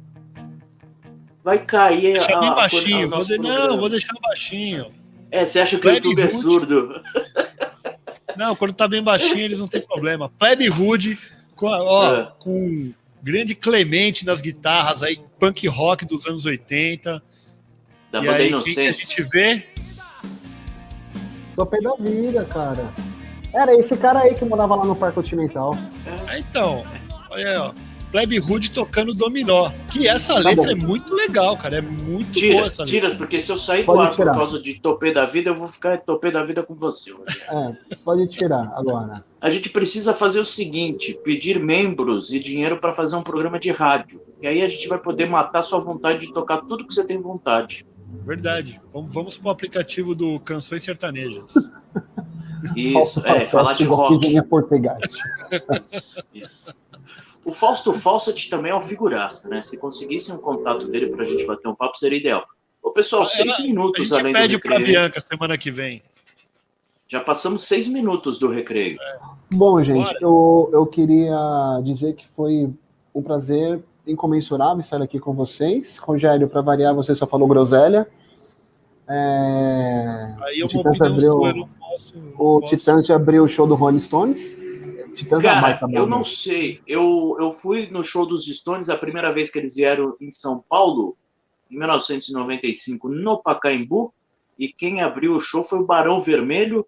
[1.42, 2.14] Vai cair.
[2.14, 3.06] Deixa bem baixinho.
[3.08, 3.38] A, vou de...
[3.38, 4.90] Não, vou deixar baixinho.
[5.30, 7.02] É, você acha que Plebe o YouTube é surdo?
[8.36, 10.28] Não, quando tá bem baixinho, eles não tem problema.
[10.28, 11.18] Plebe Hood,
[11.54, 12.32] com, ó, é.
[12.38, 17.22] com grande Clemente nas guitarras aí, punk rock dos anos 80.
[18.10, 19.66] Da e aí, quem que a gente vê?
[21.56, 22.92] Topé da vida, cara.
[23.54, 25.76] Era esse cara aí que morava lá no Parque Continental.
[26.28, 26.84] É, então,
[27.30, 27.72] olha aí, ó.
[28.10, 29.72] Plebe Hood tocando dominó.
[29.90, 30.70] Que essa tá letra bom.
[30.70, 31.78] é muito legal, cara.
[31.78, 33.00] É muito tira, boa essa letra.
[33.00, 34.32] Tira, porque se eu sair pode do ar tirar.
[34.32, 37.12] por causa de topê da vida, eu vou ficar topê da vida com você.
[37.12, 39.24] É, pode tirar agora.
[39.40, 43.72] A gente precisa fazer o seguinte: pedir membros e dinheiro para fazer um programa de
[43.72, 44.20] rádio.
[44.40, 47.20] E aí a gente vai poder matar sua vontade de tocar tudo que você tem
[47.20, 47.84] vontade.
[48.24, 48.80] Verdade.
[48.92, 51.52] Vamos, vamos para o aplicativo do Canções Sertanejas.
[52.76, 54.26] Isso, é, falar de rock.
[55.84, 56.74] Isso, isso.
[57.44, 59.60] O Fausto Fawcett também é uma figuraça, né?
[59.60, 62.44] Se conseguisse um contato dele para a gente bater um papo, seria ideal.
[62.82, 66.02] Ô, pessoal, seis minutos a gente pede para Bianca semana que vem.
[67.06, 68.96] Já passamos seis minutos do recreio.
[69.00, 69.18] É.
[69.52, 72.72] Bom, gente, eu, eu queria dizer que foi
[73.14, 75.98] um prazer incomensurável estar aqui com vocês.
[75.98, 78.08] Rogério, para variar, você só falou groselha.
[79.06, 80.34] É...
[80.42, 81.30] Aí eu Titãs abriu...
[81.30, 81.68] Sua, não
[82.38, 82.60] o.
[82.62, 84.60] Titãs abriu o show do Rolling Stones.
[85.14, 86.80] Titãs é Cara, eu não sei.
[86.86, 90.64] Eu, eu fui no show dos Stones a primeira vez que eles vieram em São
[90.68, 91.16] Paulo,
[91.70, 94.12] em 1995, no Pacaembu.
[94.58, 96.86] E quem abriu o show foi o Barão Vermelho.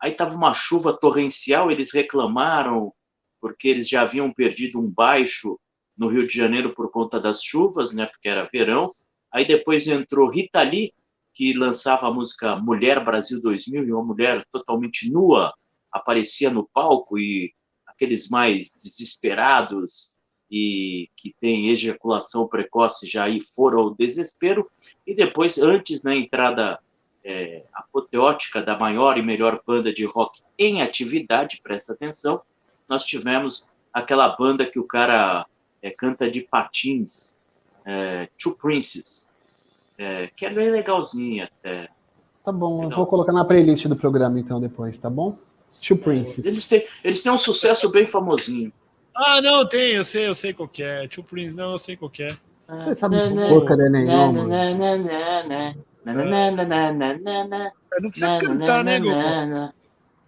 [0.00, 2.92] Aí tava uma chuva torrencial, eles reclamaram
[3.40, 5.58] porque eles já haviam perdido um baixo
[5.96, 8.06] no Rio de Janeiro por conta das chuvas, né?
[8.06, 8.94] Porque era verão.
[9.32, 10.92] Aí depois entrou Rita Lee,
[11.36, 15.52] que lançava a música Mulher Brasil 2000, e uma mulher totalmente nua
[15.92, 17.52] aparecia no palco e
[17.86, 20.16] aqueles mais desesperados
[20.50, 24.66] e que têm ejaculação precoce já aí foram ao desespero.
[25.06, 26.78] E depois, antes na entrada
[27.22, 32.40] é, apoteótica da maior e melhor banda de rock em atividade, presta atenção,
[32.88, 35.44] nós tivemos aquela banda que o cara
[35.82, 37.38] é, canta de patins,
[37.84, 39.25] é, Two Princes,
[39.98, 41.88] é, que é bem legalzinha até.
[42.44, 45.36] Tá bom, eu vou colocar na playlist do programa então depois, tá bom?
[45.80, 46.44] Two Princes.
[46.44, 48.72] Eles têm, eles têm um sucesso bem famosinho.
[49.14, 51.08] Ah, não, tem, eu sei, eu sei qual é.
[51.08, 52.36] Two Princes, não, eu sei qual é.
[52.82, 53.16] Você sabe
[53.48, 54.46] porca né, nenhuma.
[58.00, 59.16] Não precisa cantar, né, Goku?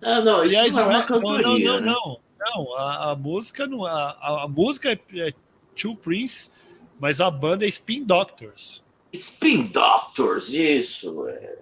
[0.01, 1.73] Ah, não, isso Aliás, não é uma cantoria.
[1.73, 1.93] Não, não, né?
[1.93, 2.29] não.
[2.39, 5.33] Não, a, música não, a, música é, é
[5.75, 6.51] Two Prince,
[6.99, 8.83] mas a banda é Spin Doctors.
[9.13, 11.27] Spin Doctors, isso.
[11.29, 11.59] É.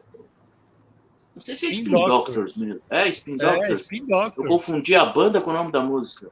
[1.35, 2.57] Não sei se é Spin, Spin Doctors.
[2.57, 2.81] mesmo.
[2.91, 3.71] É, Spin é, Doctors.
[3.71, 4.37] É, Spin Doctors.
[4.39, 6.31] Eu confundi a banda com o nome da música.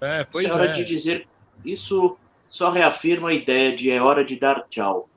[0.00, 0.60] É, pois isso é.
[0.60, 1.28] hora de dizer.
[1.64, 5.08] Isso só reafirma a ideia de é hora de dar tchau.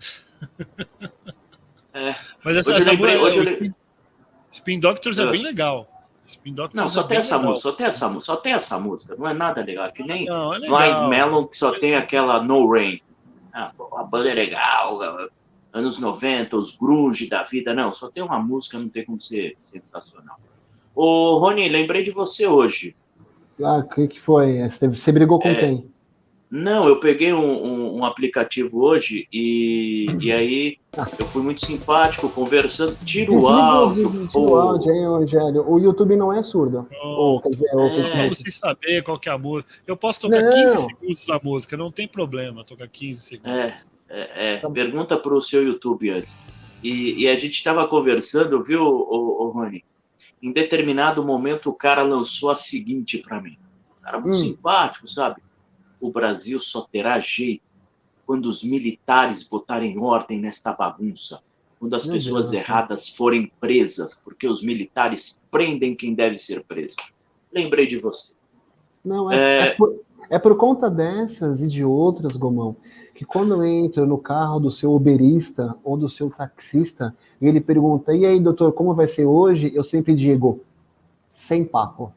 [1.92, 2.14] é.
[2.42, 3.74] Mas essa, hoje essa lembrei, hoje Spin,
[4.50, 5.86] Spin Doctors é, é bem legal.
[6.26, 7.50] Spin Doctors não, só é tem essa legal.
[7.50, 9.16] música, só tem essa música, só tem essa música.
[9.16, 9.92] Não é nada legal.
[9.92, 13.00] Que nem não, é Blind Melon que só tem aquela No Rain.
[13.60, 15.00] Ah, a banda é legal,
[15.72, 17.74] anos 90, os grunge da vida.
[17.74, 20.38] Não, só tem uma música, não tem como ser sensacional.
[20.94, 22.94] Ô, Rony, lembrei de você hoje.
[23.60, 24.58] Ah, o que, que foi?
[24.68, 25.90] Você brigou com é, quem?
[26.50, 30.78] Não, eu peguei um, um, um aplicativo hoje e, e aí
[31.18, 34.26] eu fui muito simpático, conversando, tiro o áudio.
[34.28, 35.70] Tira o áudio, hein, Rogério?
[35.70, 36.88] O YouTube não é surdo.
[37.02, 38.28] Oh, quer dizer, é.
[38.28, 39.70] Você saber qual que é a música.
[39.86, 40.50] Eu posso tocar não.
[40.50, 43.86] 15 segundos da música, não tem problema tocar 15 segundos.
[44.08, 44.70] É, é, é.
[44.70, 46.42] Pergunta para o seu YouTube antes.
[46.82, 49.84] E, e a gente estava conversando, viu, o, o Rony?
[50.42, 53.58] Em determinado momento o cara lançou a seguinte para mim.
[53.98, 54.38] Um cara muito hum.
[54.38, 55.42] simpático, sabe?
[56.00, 57.62] O Brasil só terá jeito
[58.28, 61.40] quando os militares botarem ordem nesta bagunça,
[61.80, 66.62] quando as Meu pessoas Deus, erradas forem presas, porque os militares prendem quem deve ser
[66.64, 66.96] preso.
[67.50, 68.34] Lembrei de você.
[69.02, 69.60] Não, é, é...
[69.60, 72.76] é, por, é por conta dessas e de outras, Gomão,
[73.14, 77.62] que quando eu entro no carro do seu uberista ou do seu taxista, e ele
[77.62, 79.72] pergunta, e aí, doutor, como vai ser hoje?
[79.74, 80.60] Eu sempre digo,
[81.32, 82.12] sem papo.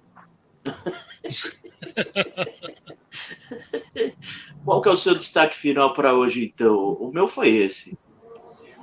[4.64, 6.94] Qual que é o seu destaque final para hoje, então?
[6.94, 7.98] O meu foi esse.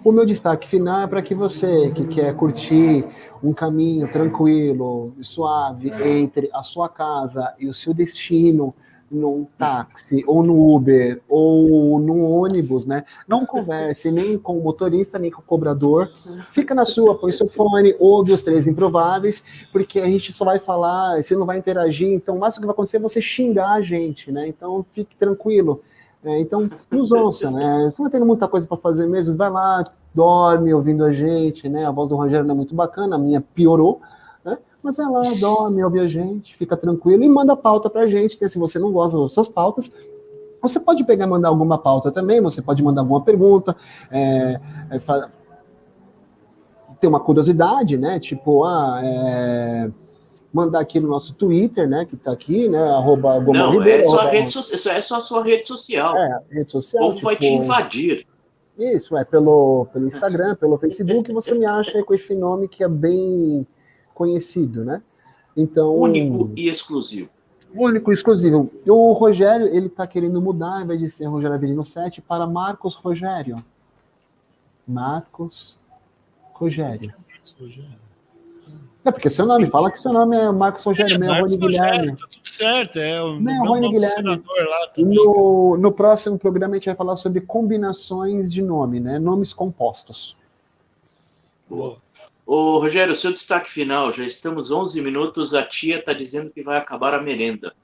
[0.05, 3.05] O meu destaque final é para que você que quer curtir
[3.43, 8.73] um caminho tranquilo e suave entre a sua casa e o seu destino,
[9.11, 13.05] num táxi, ou no Uber, ou num ônibus, né?
[13.27, 16.11] Não converse nem com o motorista, nem com o cobrador.
[16.53, 20.59] Fica na sua, põe seu fone, ouve os três improváveis, porque a gente só vai
[20.59, 23.81] falar, você não vai interagir, então o máximo que vai acontecer é você xingar a
[23.81, 24.47] gente, né?
[24.47, 25.81] Então fique tranquilo.
[26.25, 27.91] É, então, nos ouça, né?
[27.91, 31.87] Você não tendo muita coisa para fazer mesmo, vai lá, dorme ouvindo a gente, né?
[31.87, 34.01] A voz do Rogério não é muito bacana, a minha piorou,
[34.83, 38.49] mas lá, dorme, ouve a gente, fica tranquilo e manda pauta pra gente, né?
[38.49, 39.91] Se você não gosta das suas pautas,
[40.61, 43.77] você pode pegar e mandar alguma pauta também, você pode mandar alguma pergunta,
[44.11, 44.61] é,
[44.91, 44.99] é,
[47.01, 48.19] ter uma curiosidade, né?
[48.19, 49.91] Tipo, ah, é,
[50.53, 52.05] mandar aqui no nosso Twitter, né?
[52.05, 52.83] Que tá aqui, né?
[52.91, 54.31] Arroba Não, Ribeiro, é só arroba...
[54.31, 54.91] rede so...
[54.91, 56.17] é só a sua rede social.
[56.17, 57.03] É, rede social.
[57.03, 57.27] O povo tipo...
[57.27, 58.27] vai te tipo, invadir.
[58.79, 62.89] Isso, é pelo, pelo Instagram, pelo Facebook, você me acha com esse nome que é
[62.89, 63.67] bem
[64.19, 65.01] conhecido, né?
[65.57, 67.31] Então único e exclusivo.
[67.73, 68.69] Único e exclusivo.
[68.85, 72.97] O Rogério ele está querendo mudar, ao invés de ser Rogério Avelino 7, para Marcos
[72.97, 73.65] Rogério.
[74.87, 75.79] Marcos
[76.53, 77.15] Rogério.
[79.05, 81.57] É porque seu nome, fala que seu nome é Marcos Rogério, é, meu é Rony
[81.57, 82.17] Guilherme.
[82.17, 84.43] Tá tudo certo, é o meu Rony Guilherme.
[84.69, 89.19] Lá também, no, no próximo programa a gente vai falar sobre combinações de nome, né?
[89.19, 90.37] Nomes compostos.
[91.71, 91.99] Boa.
[92.49, 96.79] Ô, Rogério, seu destaque final, já estamos 11 minutos, a tia está dizendo que vai
[96.79, 97.75] acabar a merenda.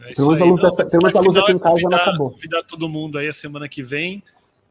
[0.00, 2.30] É tem umas alunos aqui em casa, não acabou.
[2.32, 4.20] Convidar todo mundo aí a semana que vem.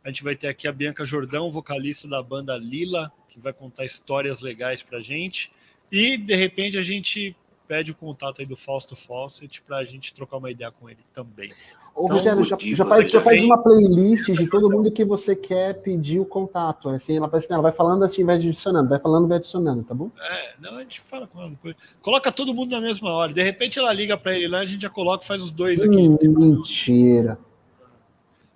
[0.03, 3.85] A gente vai ter aqui a Bianca Jordão, vocalista da banda Lila, que vai contar
[3.85, 5.49] histórias legais pra gente.
[5.89, 7.33] E, de repente, a gente
[7.65, 10.99] pede o contato aí do Fausto Fawcett para a gente trocar uma ideia com ele
[11.13, 11.53] também.
[11.95, 15.35] Ô, então, Rogério, já, já, faz, já faz uma playlist de todo mundo que você
[15.35, 16.89] quer pedir o contato.
[16.89, 20.09] Assim, ela, assim, ela vai falando assim, vai adicionando, vai falando, vai adicionando, tá bom?
[20.19, 21.53] É, não, a gente fala com ela.
[22.01, 23.31] Coloca todo mundo na mesma hora.
[23.31, 25.83] De repente ela liga para ele lá, a gente já coloca e faz os dois
[25.83, 25.95] aqui.
[25.95, 27.37] Hum, mentira.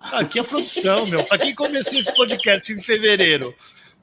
[0.00, 1.24] Aqui é a produção, meu.
[1.24, 3.54] Para quem começou esse podcast em fevereiro,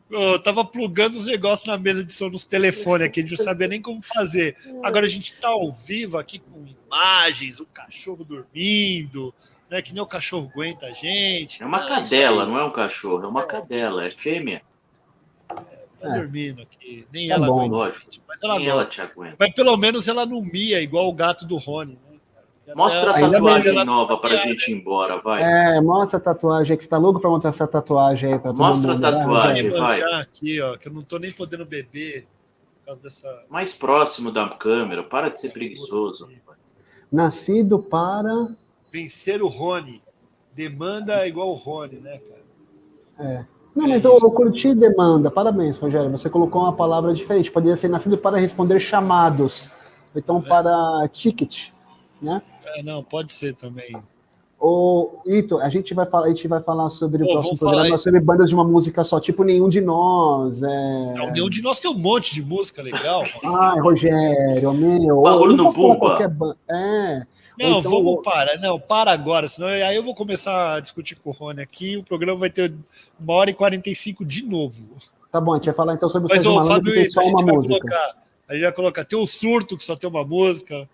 [0.09, 3.43] eu tava plugando os negócios na mesa de som nos telefones aqui, a gente não
[3.43, 4.55] sabia nem como fazer.
[4.83, 9.33] Agora a gente tá ao vivo aqui com imagens, o cachorro dormindo,
[9.69, 9.81] né?
[9.81, 11.61] Que nem o cachorro aguenta a gente.
[11.61, 13.45] É uma ah, cadela, não é um cachorro, é uma é.
[13.45, 14.61] cadela, é fêmea.
[15.47, 15.63] Tá
[16.01, 16.19] é.
[16.19, 17.05] dormindo aqui.
[17.11, 17.75] Nem é ela bom, aguenta.
[17.75, 18.05] Lógico.
[18.27, 18.67] Mas ela Nem.
[18.67, 19.35] Ela te aguenta.
[19.37, 21.99] Mas pelo menos ela não mia igual o gato do Rony.
[22.65, 22.73] Né?
[22.73, 25.43] Mostra a tatuagem nova pra gente ir embora, vai.
[25.43, 28.57] É, mostra a tatuagem, que você tá louco pra montar essa tatuagem aí pra todo
[28.57, 30.01] Mostra mundo, a né, tatuagem, vai.
[30.01, 30.13] vai.
[30.21, 32.25] aqui, ó, que eu não tô nem podendo beber
[32.79, 33.43] por causa dessa...
[33.49, 36.27] Mais próximo da câmera, para de ser preguiçoso.
[37.15, 38.29] Nascido para...
[38.91, 40.01] Vencer o Rony.
[40.53, 43.29] Demanda igual o Rony, né, cara?
[43.31, 43.45] É.
[43.73, 45.31] Não, mas é eu, eu curti demanda.
[45.31, 46.11] Parabéns, Rogério.
[46.11, 47.49] Você colocou uma palavra diferente.
[47.49, 49.69] Poderia ser nascido para responder chamados.
[50.13, 50.41] Então, é.
[50.41, 51.69] para ticket,
[52.21, 52.41] né?
[52.65, 53.95] É, não, pode ser também.
[54.59, 57.97] O Ito, a gente vai falar, a gente vai falar sobre Pô, o próximo programa,
[57.97, 60.63] sobre bandas de uma música só, tipo Nenhum de Nós.
[60.63, 61.13] É...
[61.13, 63.23] Não, Nenhum de Nós tem um monte de música legal.
[63.43, 65.21] Ai, Rogério, meu.
[65.21, 66.17] Barulho no Bumba.
[66.69, 67.25] É.
[67.57, 68.57] Não, então, vamos parar.
[68.59, 71.97] Não, para agora, senão aí eu vou começar a discutir com o Rony aqui.
[71.97, 72.73] O programa vai ter
[73.19, 74.87] uma hora e 45 de novo.
[75.31, 77.53] Tá bom, a gente vai falar então sobre o Sérgio Malandro, que tem só uma
[77.53, 77.79] música.
[77.79, 78.15] Colocar,
[78.47, 80.87] a gente vai colocar, tem o Surto, que só tem uma música.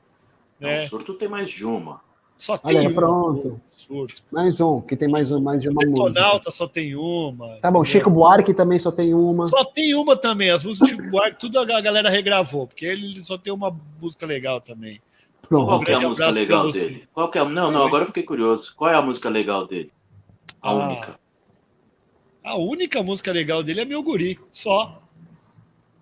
[0.60, 0.88] Não, é.
[0.88, 2.00] surto tem mais de uma.
[2.42, 2.96] Só tem Olha, uma.
[2.96, 3.62] pronto.
[3.70, 4.24] Surto.
[4.32, 6.10] Mais um, que tem mais, um, mais de uma música.
[6.10, 7.58] Detonauta só tem uma.
[7.58, 9.46] Tá bom, Chico Buarque também só tem uma.
[9.46, 10.50] Só tem uma também.
[10.50, 14.26] As músicas do Chico Buarque, tudo a galera regravou, porque ele só tem uma música
[14.26, 15.00] legal também.
[15.48, 15.68] Pronto.
[15.68, 17.08] Qual é a música legal dele?
[17.14, 17.44] Qual é?
[17.48, 18.76] Não, não, agora eu fiquei curioso.
[18.76, 19.92] Qual é a música legal dele?
[20.64, 21.20] A ah, única.
[22.44, 25.00] A única música legal dele é Meu Guri, só.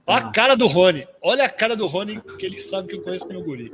[0.08, 0.32] Olha a ah.
[0.32, 1.06] cara do Rony.
[1.22, 3.74] Olha a cara do Rony, que ele sabe que eu conheço Meu Guri.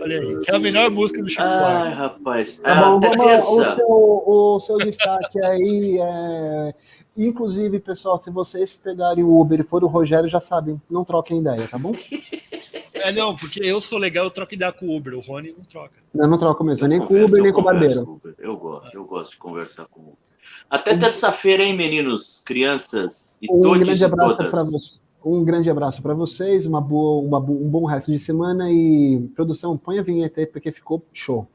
[0.00, 1.88] Olha aí, que é a melhor música do Chico Buarque.
[1.88, 2.56] Ai, rapaz.
[2.60, 6.74] Tá bom, ah, vamos, o, seu, o seu destaque aí é...
[7.16, 11.40] Inclusive, pessoal, se vocês pegarem o Uber e for o Rogério, já sabem, não troquem
[11.40, 11.92] ideia, tá bom?
[12.94, 15.64] É, não, porque eu sou legal, eu troco ideia com o Uber, o Rony não
[15.64, 15.94] troca.
[16.14, 18.20] Eu não troco mesmo, eu nem com o Uber, nem com o Barbeiro.
[18.38, 20.16] Eu gosto, eu gosto de conversar com o Uber.
[20.68, 25.00] Até terça-feira, hein, meninos, crianças e um todos grande abraço para vocês.
[25.24, 29.76] Um grande abraço para vocês, uma boa, uma, um bom resto de semana e produção,
[29.76, 31.46] põe a vinheta aí porque ficou show.